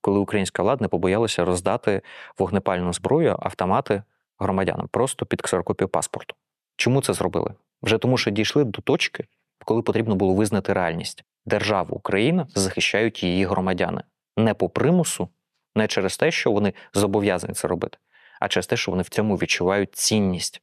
[0.00, 2.02] коли українська влада не побоялася роздати
[2.38, 4.02] вогнепальну зброю, автомати
[4.38, 6.34] громадянам просто під ксерокопію паспорту.
[6.76, 7.54] Чому це зробили?
[7.82, 9.24] Вже тому, що дійшли до точки,
[9.68, 11.24] коли потрібно було визнати реальність.
[11.46, 14.02] Державу Україна захищають її громадяни
[14.36, 15.28] не по примусу,
[15.74, 17.98] не через те, що вони зобов'язані це робити,
[18.40, 20.62] а через те, що вони в цьому відчувають цінність.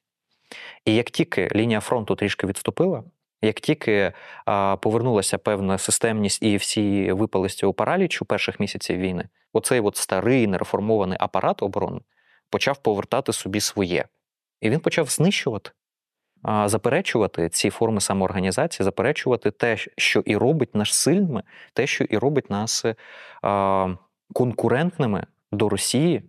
[0.86, 3.04] І як тільки лінія фронту трішки відступила,
[3.42, 4.14] як тільки
[4.46, 9.98] а, повернулася певна системність і всі випали з цього паралічу перших місяців війни, оцей от
[9.98, 12.00] старий нереформований апарат оборони
[12.50, 14.06] почав повертати собі своє.
[14.62, 15.72] І він почав знищувати
[16.66, 22.50] заперечувати ці форми самоорганізації, заперечувати те, що і робить нас сильними, те, що і робить
[22.50, 22.86] нас
[24.34, 26.24] конкурентними до Росії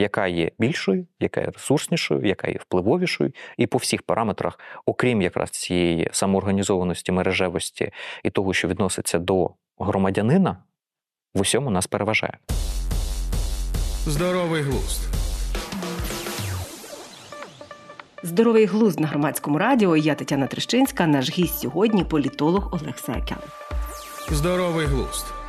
[0.00, 5.50] яка є більшою, яка є ресурснішою, яка є впливовішою, і по всіх параметрах, окрім якраз
[5.50, 7.92] цієї самоорганізованості, мережевості
[8.24, 10.56] і того, що відноситься до громадянина,
[11.34, 12.38] в усьому нас переважає.
[14.06, 15.09] Здоровий глузд.
[18.22, 19.96] Здоровий глузд на громадському радіо.
[19.96, 21.06] Я Тетяна Трещинська.
[21.06, 23.38] Наш гість сьогодні політолог Олег Секял.
[24.30, 25.39] Здоровий глузд.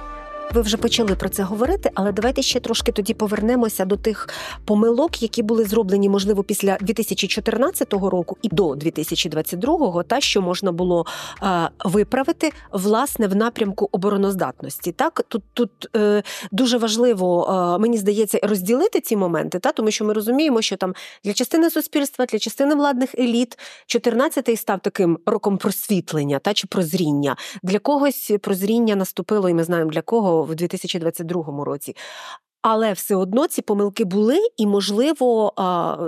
[0.54, 4.30] Ви вже почали про це говорити, але давайте ще трошки тоді повернемося до тих
[4.66, 11.06] помилок, які були зроблені, можливо, після 2014 року і до 2022, та що можна було
[11.44, 14.92] е, виправити власне в напрямку обороноздатності.
[14.92, 20.06] Так тут тут е, дуже важливо, е, мені здається, розділити ці моменти, та тому що
[20.06, 25.58] ми розуміємо, що там для частини суспільства, для частини владних еліт 14-й став таким роком
[25.58, 27.36] просвітлення та чи прозріння.
[27.64, 31.96] Для когось прозріння наступило, і ми знаємо для кого в 2022 році.
[32.62, 35.54] Але все одно ці помилки були, і можливо,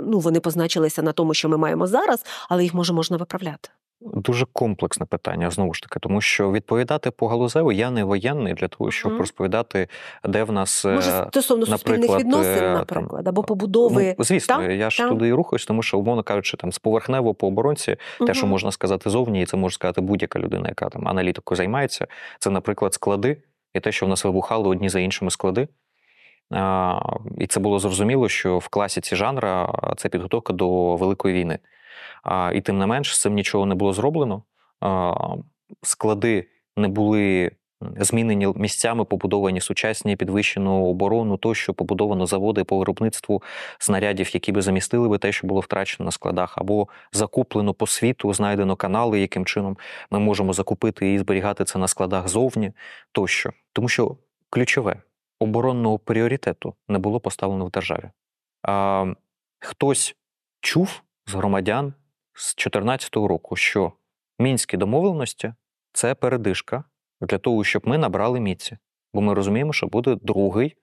[0.06, 3.70] ну вони позначилися на тому, що ми маємо зараз, але їх може можна виправляти.
[4.00, 8.68] Дуже комплексне питання знову ж таки, тому що відповідати по галузево я не воєнний для
[8.68, 9.20] того, щоб Мгм.
[9.20, 9.88] розповідати,
[10.24, 14.14] де в нас Може, е, стосовно суспільних відносин, е, наприклад, там, або побудови.
[14.18, 14.62] Ну, звісно, Та?
[14.72, 15.08] я ж Та?
[15.08, 18.72] туди і рухаюсь, тому що, умовно кажучи, там з поверхнево по оборонці, те, що можна
[18.72, 22.06] сказати зовні, і це може сказати будь-яка людина, яка там аналітикою займається.
[22.38, 23.36] Це, наприклад, склади,
[23.74, 25.68] і те, що в нас вибухали одні за іншими склади.
[27.38, 31.58] І це було зрозуміло, що в класіці жанра це підготовка до великої війни.
[32.54, 34.42] І тим не менш, з цим нічого не було зроблено.
[35.82, 37.50] Склади не були
[37.96, 43.42] змінені місцями, побудовані сучасні, підвищену оборону, тощо побудовано заводи по виробництву
[43.78, 48.32] снарядів, які би замістили би те, що було втрачено на складах, або закуплено по світу,
[48.32, 49.76] знайдено канали, яким чином
[50.10, 52.72] ми можемо закупити і зберігати це на складах зовні
[53.12, 53.50] тощо.
[53.74, 54.16] Тому що
[54.50, 55.02] ключове
[55.38, 58.10] оборонного пріоритету не було поставлено в державі.
[58.62, 59.06] А,
[59.58, 60.16] хтось
[60.60, 61.94] чув з громадян
[62.32, 63.92] з 2014 року, що
[64.38, 65.54] мінські домовленості
[65.92, 66.84] це передишка
[67.20, 68.78] для того, щоб ми набрали міці.
[69.14, 70.76] Бо ми розуміємо, що буде другий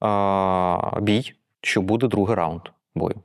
[0.00, 2.62] а, бій, що буде другий раунд
[2.94, 3.22] бою.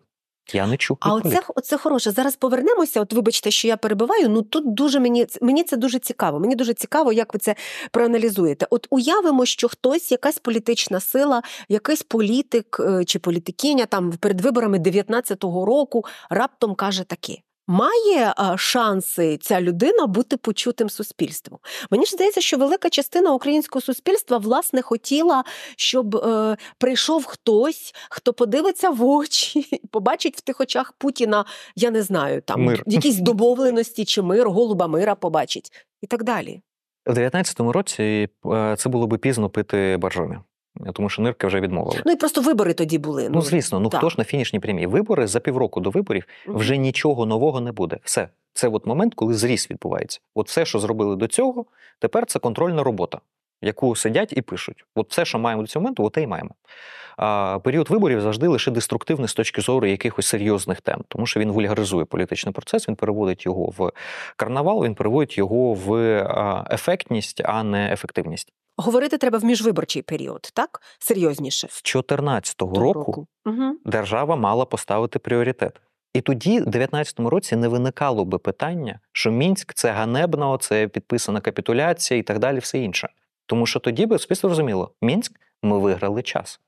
[0.54, 0.98] Я не чув.
[1.00, 2.12] А оце, оце хороше.
[2.12, 3.02] Зараз повернемося.
[3.02, 4.30] От вибачте, що я перебиваю.
[4.30, 6.40] Ну тут дуже мені мені це дуже цікаво.
[6.40, 7.56] Мені дуже цікаво, як ви це
[7.92, 8.68] проаналізуєте.
[8.70, 14.78] От уявимо, що хтось, якась політична сила, якийсь політик е, чи політикиня там перед виборами
[14.78, 17.45] 19-го року раптом каже таке.
[17.68, 21.60] Має шанси ця людина бути почутим суспільством.
[21.92, 25.44] Мені ж здається, що велика частина українського суспільства власне хотіла,
[25.78, 32.02] щоб е, прийшов хтось, хто подивиться в очі, побачить в тих очах Путіна, я не
[32.02, 32.84] знаю, там Мир.
[32.86, 36.62] якісь домовленості чи мир, голуба мира побачить і так далі.
[37.06, 40.38] В 19-му році е, це було би пізно пити боржомі,
[40.94, 42.02] тому що нирки вже відмовили.
[42.06, 43.30] Ну і просто вибори тоді були.
[43.30, 44.00] Ну, звісно, ну так.
[44.00, 44.88] хто ж на фінішній прямій?
[44.88, 47.98] Вибори за півроку до виборів вже нічого нового не буде.
[48.04, 48.30] Все.
[48.54, 50.20] Це от момент, коли зріс відбувається.
[50.36, 51.66] От все, що зробили до цього,
[52.00, 53.20] тепер це контрольна робота,
[53.62, 54.86] яку сидять і пишуть.
[54.96, 56.52] От все, що маємо до цього моменту, оте й маємо.
[57.18, 61.52] А, період виборів завжди лише деструктивний з точки зору якихось серйозних тем, тому що він
[61.52, 63.92] вульгаризує політичний процес, він переводить його в
[64.36, 65.94] карнавал, він переводить його в
[66.72, 68.54] ефектність, а не ефективність.
[68.78, 70.82] Говорити треба в міжвиборчий період, так?
[71.00, 71.68] Серйозніше.
[71.68, 73.78] З 2014 року Угу.
[73.86, 75.82] держава мала поставити пріоритет.
[76.14, 81.42] І тоді, в 19-му році, не виникало би питання, що Мінськ це ганебно, це підписана
[81.42, 83.10] капітуляція і так далі, все інше.
[83.46, 86.60] Тому що тоді би суспільство розуміло, Мінськ ми виграли час.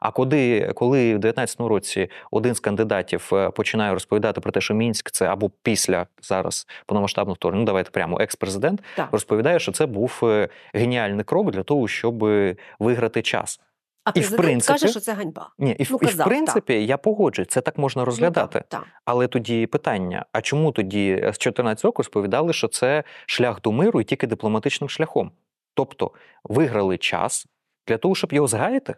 [0.00, 4.74] А коли, коли в 19-му році один з кандидатів е, починає розповідати про те, що
[4.74, 9.08] Мінськ це або після зараз повномасштабного вторгнення, ну давайте прямо екс-президент, Так.
[9.12, 13.60] розповідає, що це був е, геніальний крок для того, щоб е, виграти час.
[14.04, 15.50] А в принципі- каже, що це ганьба.
[15.58, 18.58] Ні, і, Ну, і в принципі, я погоджуюсь, це так можна розглядати.
[18.58, 18.86] Ну, так, так.
[19.04, 24.00] Але тоді питання: а чому тоді з 14 року розповідали, що це шлях до миру
[24.00, 25.30] і тільки дипломатичним шляхом?
[25.74, 26.10] Тобто
[26.44, 27.46] виграли час
[27.86, 28.94] для того, щоб його згаяти?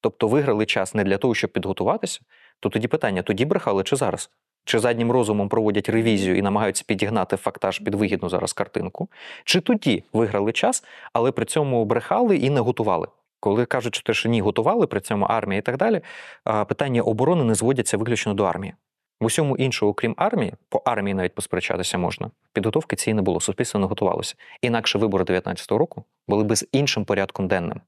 [0.00, 2.20] Тобто виграли час не для того, щоб підготуватися,
[2.60, 4.30] то тоді питання: тоді брехали чи зараз?
[4.64, 9.08] Чи заднім розумом проводять ревізію і намагаються підігнати фактаж під вигідну зараз картинку?
[9.44, 13.08] Чи тоді виграли час, але при цьому брехали і не готували?
[13.40, 16.00] Коли кажуть, що те, що ні, готували, при цьому армія і так далі,
[16.44, 18.74] питання оборони не зводяться виключно до армії.
[19.20, 22.30] В усьому іншому, окрім армії, по армії навіть посперечатися можна.
[22.52, 24.34] Підготовки цієї не було, суспільство не готувалося.
[24.62, 27.80] Інакше вибори 19-го року були би з іншим порядком денним.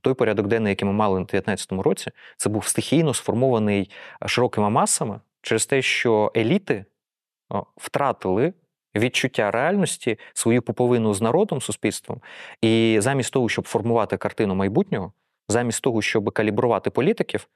[0.00, 3.90] Той порядок денний, який ми мали на 19-му році, це був стихійно сформований
[4.26, 6.84] широкими масами через те, що еліти
[7.76, 8.52] втратили
[8.96, 12.20] відчуття реальності, свою поповину з народом, суспільством,
[12.62, 15.12] і замість того, щоб формувати картину майбутнього,
[15.48, 17.48] замість того, щоб калібрувати політиків,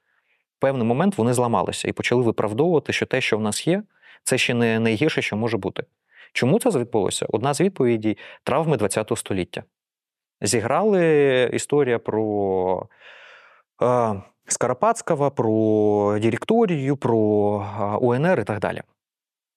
[0.56, 3.82] в певний момент вони зламалися і почали виправдовувати, що те, що в нас є,
[4.24, 5.84] це ще не найгірше, що може бути.
[6.32, 7.26] Чому це відбулося?
[7.28, 9.62] Одна з відповідей травми ХХ століття.
[10.40, 12.88] Зіграли історія про
[13.82, 17.16] е, Скоропадського, про директорію, про
[17.80, 18.82] е, УНР і так далі.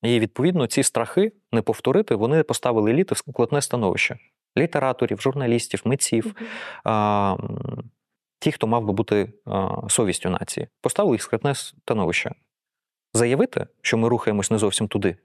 [0.04, 4.18] І відповідно ці страхи не повторити, вони поставили еліти в складне становище
[4.58, 6.36] літераторів, журналістів, митців,
[6.88, 7.38] м,
[8.40, 12.32] ті, хто мав би бути а, совістю нації, поставили їх в складне становище.
[13.14, 15.18] Заявити, що ми рухаємось не зовсім туди,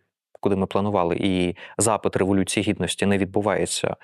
[0.47, 3.97] куди ми планували, і запит революції гідності не відбувається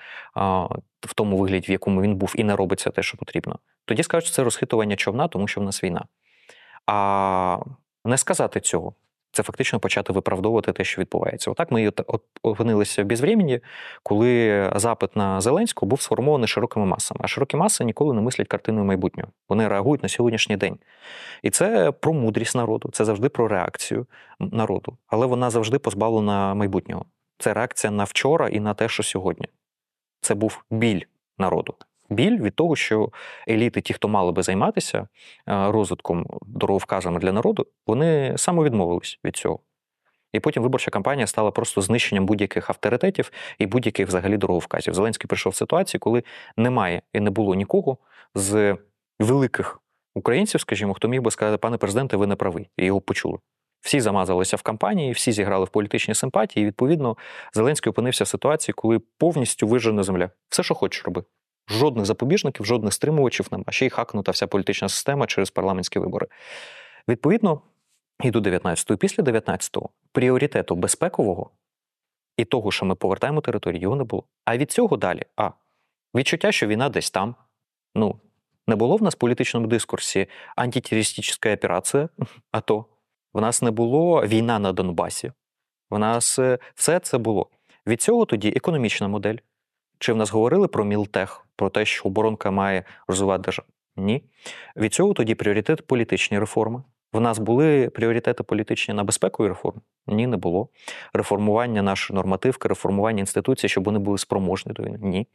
[1.01, 3.59] в тому вигляді, в якому він був, і не робиться те, що потрібно.
[3.85, 6.05] Тоді скажуть, що це розхитування човна, тому що в нас війна.
[6.85, 7.57] А
[8.05, 8.93] не сказати цього.
[9.33, 11.51] Це фактично почати виправдовувати те, що відбувається.
[11.51, 11.91] Отак ми
[12.43, 13.59] опинилися в безвремені,
[14.03, 17.19] коли запит на Зеленського був сформований широкими масами.
[17.23, 19.29] А широкі маси ніколи не мислять картиною майбутнього.
[19.49, 20.77] Вони реагують на сьогоднішній день.
[21.43, 24.05] І це про мудрість народу, це завжди про реакцію
[24.39, 27.05] народу, але вона завжди позбавлена майбутнього.
[27.37, 29.47] Це реакція на вчора і на те, що сьогодні.
[30.21, 31.01] Це був біль
[31.37, 31.75] народу.
[32.09, 33.09] Біль від того, що
[33.49, 35.07] еліти, ті, хто мали би займатися е,
[35.71, 39.59] розвитком дороговказами для народу, вони самовідмовились від цього.
[40.33, 44.93] І потім виборча кампанія стала просто знищенням будь-яких авторитетів і будь-яких взагалі дороговказів.
[44.93, 46.23] Зеленський прийшов в ситуацію, коли
[46.57, 47.97] немає і не було нікого
[48.35, 48.77] з
[49.19, 49.79] великих
[50.15, 53.37] українців, скажімо, хто міг би сказати, пане президенте, ви не правий, і його почули.
[53.81, 56.63] Всі замазалися в кампанії, всі зіграли в політичні симпатії.
[56.63, 57.17] І відповідно
[57.53, 60.29] Зеленський опинився в ситуації, коли повністю вижена земля.
[60.49, 61.23] Все, що хочеш, роби.
[61.67, 63.63] Жодних запобіжників, жодних стримувачів нема.
[63.69, 66.27] Ще й хакнута вся політична система через парламентські вибори.
[67.07, 67.61] Відповідно,
[68.23, 71.51] і до 19-го, і після 19-го пріоритету безпекового
[72.37, 74.23] і того, що ми повертаємо територію, його не було.
[74.45, 75.51] А від цього далі, а
[76.15, 77.35] відчуття, що війна десь там.
[77.95, 78.19] Ну,
[78.67, 82.09] не було в нас в політичному дискурсі антитерористична операція,
[82.51, 82.85] АТО.
[83.33, 85.31] В нас не було війна на Донбасі.
[85.89, 87.49] В нас е, все це було.
[87.87, 89.37] Від цього тоді економічна модель.
[90.03, 93.67] Чи в нас говорили про Мілтех, про те, що оборонка має розвивати державу?
[93.95, 94.23] Ні.
[94.75, 96.83] Від цього тоді пріоритет політичні реформи.
[97.13, 99.81] В нас були пріоритети політичні на безпекові реформи?
[100.07, 100.69] Ні, не було.
[101.13, 104.99] Реформування нашої нормативки, реформування інституцій, щоб вони були спроможні до війни?
[105.01, 105.27] Ні.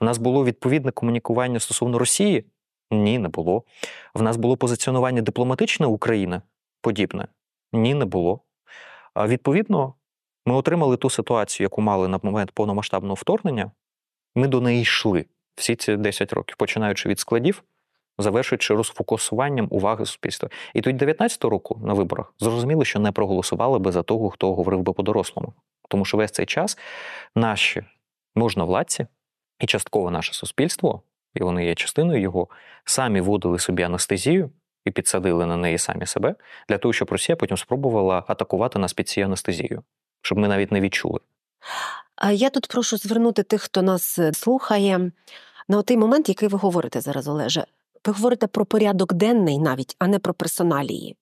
[0.00, 2.44] В нас було відповідне комунікування стосовно Росії?
[2.90, 3.62] Ні, не було.
[4.14, 6.42] В нас було позиціонування дипломатичне України
[6.80, 7.28] подібне?
[7.72, 8.40] Ні, не було.
[9.16, 9.94] Відповідно,
[10.46, 13.70] ми отримали ту ситуацію, яку мали на момент повномасштабного вторгнення.
[14.34, 15.24] Ми до неї йшли
[15.54, 17.62] всі ці 10 років, починаючи від складів,
[18.18, 20.48] завершуючи розфокусуванням уваги суспільства.
[20.74, 24.82] І тоді 19-го року на виборах зрозуміло, що не проголосували би за того, хто говорив
[24.82, 25.52] би по-дорослому.
[25.88, 26.78] Тому що весь цей час
[27.34, 27.84] наші
[28.34, 29.06] можновладці
[29.60, 31.02] і частково наше суспільство,
[31.34, 32.48] і вони є частиною його,
[32.84, 34.50] самі вводили собі анестезію
[34.84, 36.34] і підсадили на неї самі себе,
[36.68, 39.82] для того, щоб Росія потім спробувала атакувати нас під цією анестезією,
[40.22, 41.20] щоб ми навіть не відчули.
[42.32, 45.10] Я тут прошу звернути тих, хто нас е, слухає,
[45.68, 47.64] на той момент, який ви говорите зараз, Олеже.
[48.06, 51.16] Ви говорите про порядок денний навіть, а не про персоналії.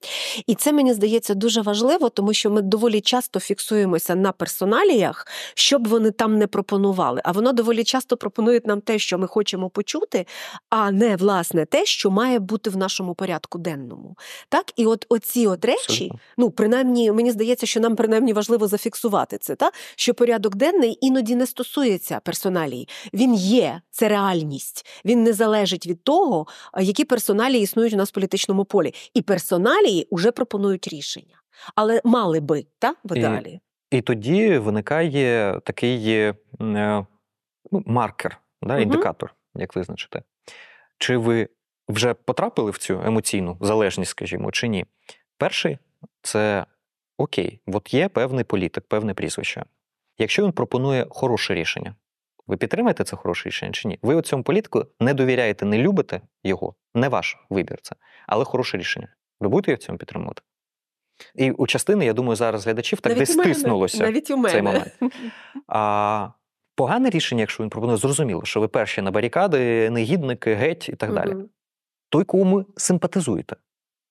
[0.46, 5.88] І це мені здається дуже важливо, тому що ми доволі часто фіксуємося на персоналіях, щоб
[5.88, 7.20] вони там не пропонували.
[7.24, 10.26] А воно доволі часто пропонує нам те, що ми хочемо почути,
[10.70, 14.16] а не власне те, що має бути в нашому порядку денному.
[14.48, 16.18] Так, і от оці от речі, Абсолютно.
[16.38, 21.36] ну принаймні, мені здається, що нам принаймні важливо зафіксувати це, та що порядок денний іноді
[21.36, 22.88] не стосується персоналії.
[23.14, 24.86] Він є, це реальність.
[25.04, 26.46] Він не залежить від того,
[26.80, 28.94] які персоналії існують у нас в політичному полі.
[29.14, 31.36] І персоналії вже пропонують рішення.
[31.74, 33.60] Але мали би, та в І- ідеалі.
[33.90, 37.06] І тоді виникає такий е, ну,
[37.86, 40.22] маркер, да, індикатор, як визначити.
[40.98, 41.48] Чи ви
[41.88, 44.86] вже потрапили в цю емоційну залежність, скажімо, чи ні?
[45.38, 45.78] Перший
[46.22, 46.66] це
[47.18, 49.64] окей, от є певний політик, певне прізвище.
[50.18, 51.94] Якщо він пропонує хороше рішення,
[52.46, 53.98] ви підтримаєте це хороше рішення чи ні?
[54.02, 58.78] Ви у цьому політику не довіряєте, не любите його, не ваш вибір це, але хороше
[58.78, 59.08] рішення.
[59.40, 60.42] Ви будете його в цьому підтримувати?
[61.34, 64.52] І у частини, я думаю, зараз глядачів так десь мене, стиснулося Навіть у мене.
[64.52, 64.92] цей момент.
[65.68, 66.28] А
[66.74, 71.14] погане рішення, якщо він пропонує, зрозуміло, що ви перші на барикади, негідники, геть і так
[71.14, 71.36] далі.
[72.08, 73.56] Той, кому ви симпатизуєте,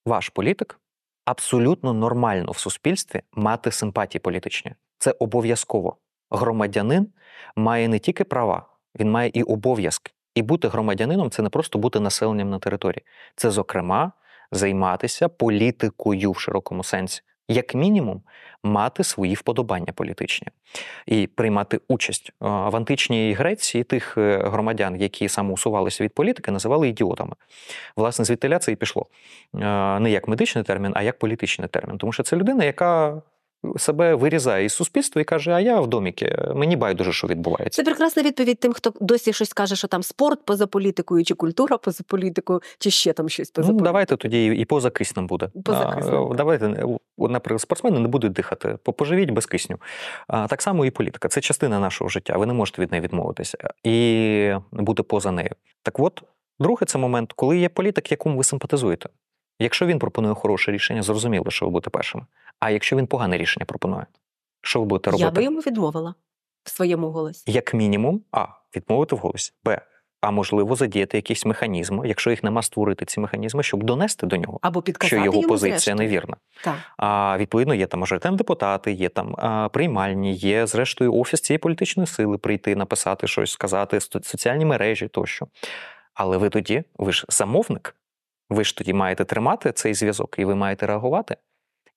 [0.05, 0.79] ваш політик,
[1.25, 4.75] абсолютно нормально в суспільстві мати симпатії політичні.
[4.97, 5.97] Це обов'язково.
[6.31, 7.07] Громадянин
[7.55, 8.65] має не тільки права,
[8.99, 10.11] він має і обов'язки.
[10.35, 13.03] І бути громадянином це не просто бути населенням на території.
[13.35, 14.11] Це, зокрема,
[14.51, 18.21] займатися політикою в широкому сенсі, як мінімум,
[18.63, 20.47] мати свої вподобання політичні
[21.05, 26.89] і приймати участь Е, в античній Греції тих е, громадян, які самоусувалися від політики, називали
[26.89, 27.35] ідіотами.
[27.95, 29.05] Власне, звідтиля це і пішло
[29.55, 31.97] Е, не як медичний термін, а як політичний термін.
[31.97, 33.21] Тому що це людина, яка
[33.77, 37.81] себе вирізає із суспільства і каже: А я в доміки, мені байдуже, що відбувається.
[37.83, 41.77] Це прекрасна відповідь тим, хто досі щось каже, що там спорт поза політикою, чи культура
[41.77, 45.49] поза політикою, чи ще там щось поза Ну, давайте тоді і поза киснем буде.
[45.65, 46.35] Поза А, киснем.
[46.35, 46.85] Давайте, е,
[47.17, 49.77] наприклад, спортсмени не будуть дихати, по- поживіть без кисню.
[50.27, 51.27] А, Так само і політика.
[51.27, 52.37] Це частина нашого життя.
[52.37, 55.51] Ви не можете від неї відмовитися і бути поза нею.
[55.83, 56.23] Так от,
[56.59, 59.09] друге, це момент, коли є політик, якому ви симпатизуєте.
[59.59, 62.25] Якщо він пропонує хороше рішення, зрозуміло, що ви будете першими.
[62.61, 64.05] А якщо він погане рішення пропонує,
[64.61, 65.25] що ви будете робити?
[65.25, 66.15] Я би йому відмовила
[66.63, 67.51] в своєму голосі.
[67.51, 69.81] як мінімум, а відмовити в голосі, б.
[70.21, 74.59] А можливо, задіяти якісь механізми, якщо їх нема створити ці механізми, щоб донести до нього,
[74.61, 75.97] Або що його йому позиція зрештою.
[75.97, 76.37] невірна.
[76.63, 76.75] Так.
[76.97, 82.07] А відповідно є там мажоритетні депутати, є там а, приймальні, є зрештою офіс цієї політичної
[82.07, 85.47] сили прийти, написати щось, сказати, соціальні мережі тощо.
[86.13, 87.95] Але ви тоді, ви ж замовник,
[88.49, 91.37] ви ж тоді маєте тримати цей зв'язок, і ви маєте реагувати.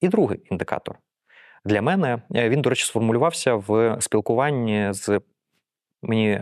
[0.01, 0.99] І другий індикатор.
[1.65, 5.21] Для мене е, він, до речі, сформулювався в спілкуванні з
[6.03, 6.41] мені.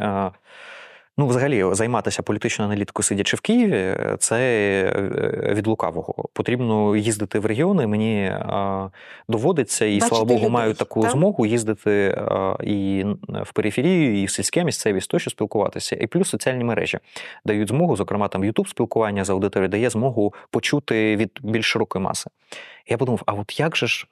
[1.18, 4.38] Ну, взагалі, займатися політичною аналітикою, сидячи в Києві, це
[4.96, 6.28] е, від лукавого.
[6.32, 7.86] Потрібно їздити в регіони.
[7.86, 8.36] Мені
[9.28, 11.10] доводиться, і Бачити слава Богу, людей, маю таку так?
[11.10, 12.22] змогу їздити
[12.64, 15.96] і в периферію, і в сільське місцевість, тощо спілкуватися.
[15.96, 16.98] І плюс соціальні мережі
[17.44, 22.30] дають змогу, зокрема, там Ютуб спілкування з аудиторією дає змогу почути від більш широкої маси.
[22.88, 24.06] Я подумав: а от як же ж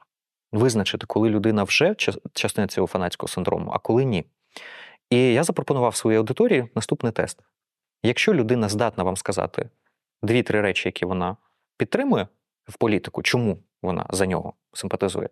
[0.52, 4.24] визначити, коли людина вже ча- частина цього фанатського синдрому, а коли ні?
[5.10, 7.40] І я запропонував своїй аудиторії наступний тест.
[8.02, 9.70] Якщо людина здатна вам сказати
[10.22, 11.36] дві-три речі, які вона
[11.76, 12.28] підтримує
[12.68, 15.28] в політику, чому вона за нього симпатизує,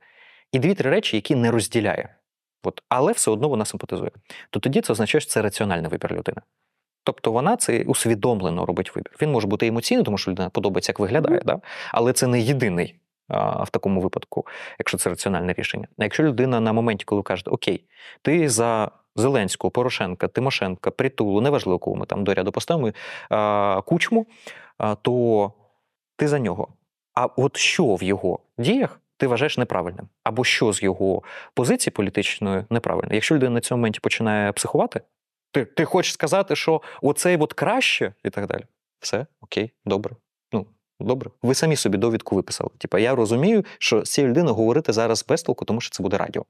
[0.53, 2.15] і дві-три речі, які не розділяє,
[2.63, 4.11] от, але все одно вона симпатизує,
[4.51, 6.41] то тоді це означає, що це раціональний вибір людини.
[7.05, 9.17] Тобто вона це усвідомлено робить вибір.
[9.23, 11.61] Він може бути емоційний, тому що людина подобається, як виглядає, да?
[11.93, 14.47] але це не єдиний а, в такому випадку,
[14.79, 15.89] якщо це раціональне рішення.
[15.99, 17.85] А якщо людина на моменті, коли ви кажете, окей,
[18.23, 22.93] ти за Зеленського, Порошенка, Тимошенка, Притулу, неважливо, кого ми там до ряду поставимо,
[23.83, 24.27] кучму,
[25.03, 25.53] то
[26.17, 26.69] ти за нього.
[27.15, 30.09] А от що в його діях ти вважаєш неправильним?
[30.25, 31.23] Або що з його
[31.55, 33.15] позиції політичної неправильно?
[33.15, 35.01] Якщо людина на цьому моменті починає психувати,
[35.53, 38.65] ти, ти хочеш сказати, що оцей от краще і так далі.
[39.01, 40.15] Все, окей, добре.
[41.01, 41.31] Добре.
[41.43, 42.71] Ви самі собі довідку виписали.
[42.79, 46.17] Типа, я розумію, що з цією людиною говорити зараз без толку, тому що це буде
[46.17, 46.45] радіо.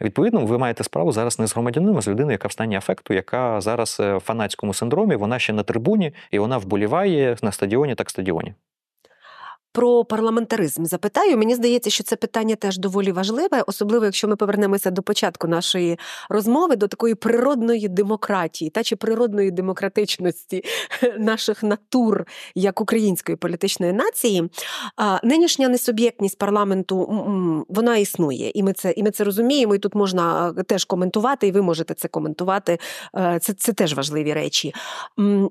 [0.00, 3.14] Відповідно, ви маєте справу зараз не з громадянином, а з людиною, яка в стані афекту,
[3.14, 7.94] яка зараз е, в фанатському синдромі, вона ще на трибуні і вона вболіває на стадіоні,
[7.94, 8.54] так стадіоні.
[9.76, 11.38] Про парламентаризм запитаю.
[11.38, 15.98] Мені здається, що це питання теж доволі важливе, особливо якщо ми повернемося до початку нашої
[16.28, 20.64] розмови, до такої природної демократії та чи природної демократичності
[21.18, 24.50] наших натур як української політичної нації.
[25.22, 26.96] Нинішня несуб'єктність парламенту
[27.68, 29.74] вона існує, і ми це і ми це розуміємо.
[29.74, 32.78] І тут можна теж коментувати, і ви можете це коментувати.
[33.16, 34.74] Е, Це, це теж важливі речі.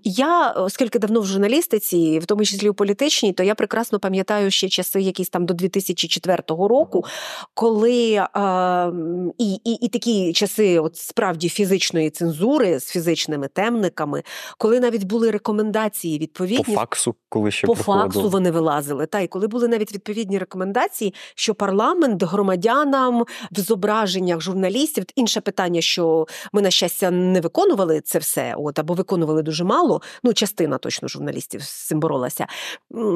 [0.03, 4.14] Я, оскільки давно в журналістиці, в тому числі у політичній, то я прекрасно пам'ятаю
[4.49, 7.05] ще часи, якісь там до 2004 року,
[7.53, 8.27] коли е,
[9.37, 14.23] і, і, і такі часи, от справді фізичної цензури з фізичними темниками,
[14.57, 16.75] коли навіть були рекомендації По відповідні.
[16.75, 18.03] факсу, коли ще По приходило.
[18.03, 19.05] факсу вони вилазили.
[19.05, 25.03] Та і коли були навіть відповідні рекомендації, що парламент громадянам в зображеннях журналістів.
[25.15, 30.01] Інше питання, що ми на щастя не виконували це все, от або виконували дуже мало.
[30.23, 32.47] Ну, частина точно журналістів з цим боролася.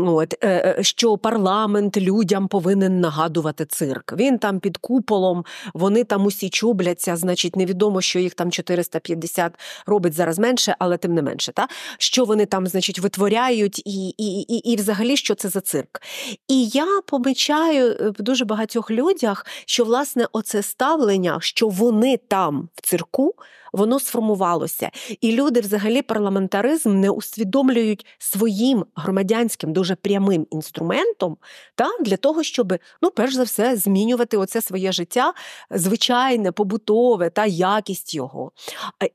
[0.06, 4.14] От е, е, що парламент людям повинен нагадувати цирк.
[4.18, 7.16] Він там під куполом, вони там усі чубляться.
[7.16, 9.54] Значить, невідомо, що їх там 450
[9.86, 11.52] робить зараз менше, але тим не менше.
[11.52, 11.68] Та
[11.98, 16.02] що вони там, значить, витворяють, і, і, і, і взагалі що це за цирк.
[16.48, 22.70] І я помічаю е, в дуже багатьох людях, що власне оце ставлення, що вони там
[22.76, 23.36] в цирку.
[23.74, 24.92] Воно сформувалося,
[25.22, 31.38] і люди, взагалі, парламентаризм не усвідомлюють своїм громадянським дуже прямим інструментом
[31.76, 35.34] та для того, щоб ну, перш за все, змінювати оце своє життя,
[35.72, 38.52] звичайне, побутове та якість його.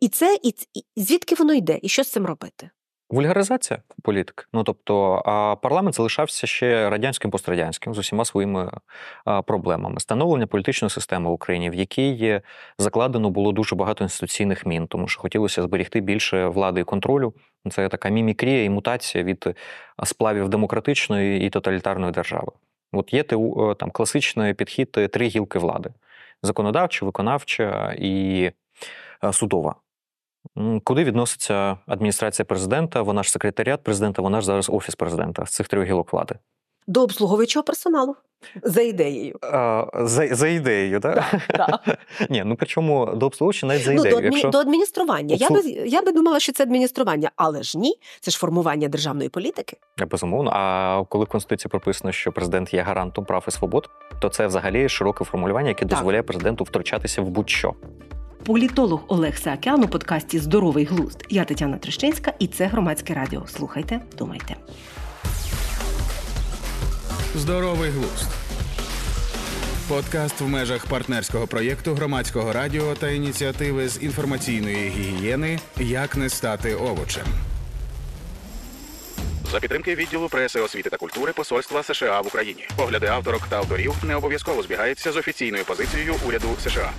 [0.01, 2.71] І це і, і звідки воно йде, і що з цим робити?
[3.11, 4.49] Вульгаризація політик.
[4.53, 5.23] Ну тобто,
[5.63, 8.71] парламент залишався ще радянським пострадянським з усіма своїми
[9.47, 10.01] проблемами.
[10.01, 12.41] Становлення політичної системи в Україні, в якій
[12.79, 17.35] закладено було дуже багато інституційних мін, тому що хотілося зберігти більше влади і контролю.
[17.71, 19.57] Це така мімікрія і мутація від
[20.05, 22.53] сплавів демократичної і тоталітарної держави.
[22.95, 25.91] От є е, там класичний підхід е, три гілки влади:
[26.43, 28.51] законодавча, виконавча і
[29.25, 29.75] е, судова.
[30.85, 33.03] Куди відноситься адміністрація президента?
[33.03, 36.35] Вона ж секретаріат президента, вона ж зараз офіс президента з цих трьох гілок влади.
[36.87, 38.17] До обслуговуючого персоналу
[38.63, 39.39] за ідеєю.
[39.43, 41.25] А, за, за ідеєю, так?
[41.49, 41.99] так.
[42.31, 44.25] Ні, ну причому до обслуговуюча навіть за Ну, до, адмі...
[44.25, 44.49] Якщо...
[44.49, 45.35] до адміністрування.
[45.35, 49.29] Я би, я би думала, що це адміністрування, але ж ні, це ж формування державної
[49.29, 49.77] політики.
[50.01, 50.51] Е, Безумовно.
[50.55, 53.91] А коли в Конституції прописано, що президент є гарантом прав і свобод,
[54.21, 55.89] то це взагалі широке формулювання, яке Так.
[55.89, 57.75] дозволяє президенту втручатися в будь-що.
[58.47, 61.25] Політолог Олег Саакян у подкасті Здоровий глузд.
[61.31, 63.47] Я Тетяна Трещинська, і це громадське радіо.
[63.47, 64.57] Слухайте, думайте.
[67.35, 68.29] Здоровий глузд.
[69.89, 76.75] Подкаст в межах партнерського проєкту громадського радіо та ініціативи з інформаційної гігієни Як не стати
[76.75, 77.27] овочем.
[79.53, 82.67] За підтримки відділу преси, освіти та культури Посольства США в Україні.
[82.77, 86.91] Погляди авторок та авторів не обов'язково збігаються з офіційною позицією уряду США.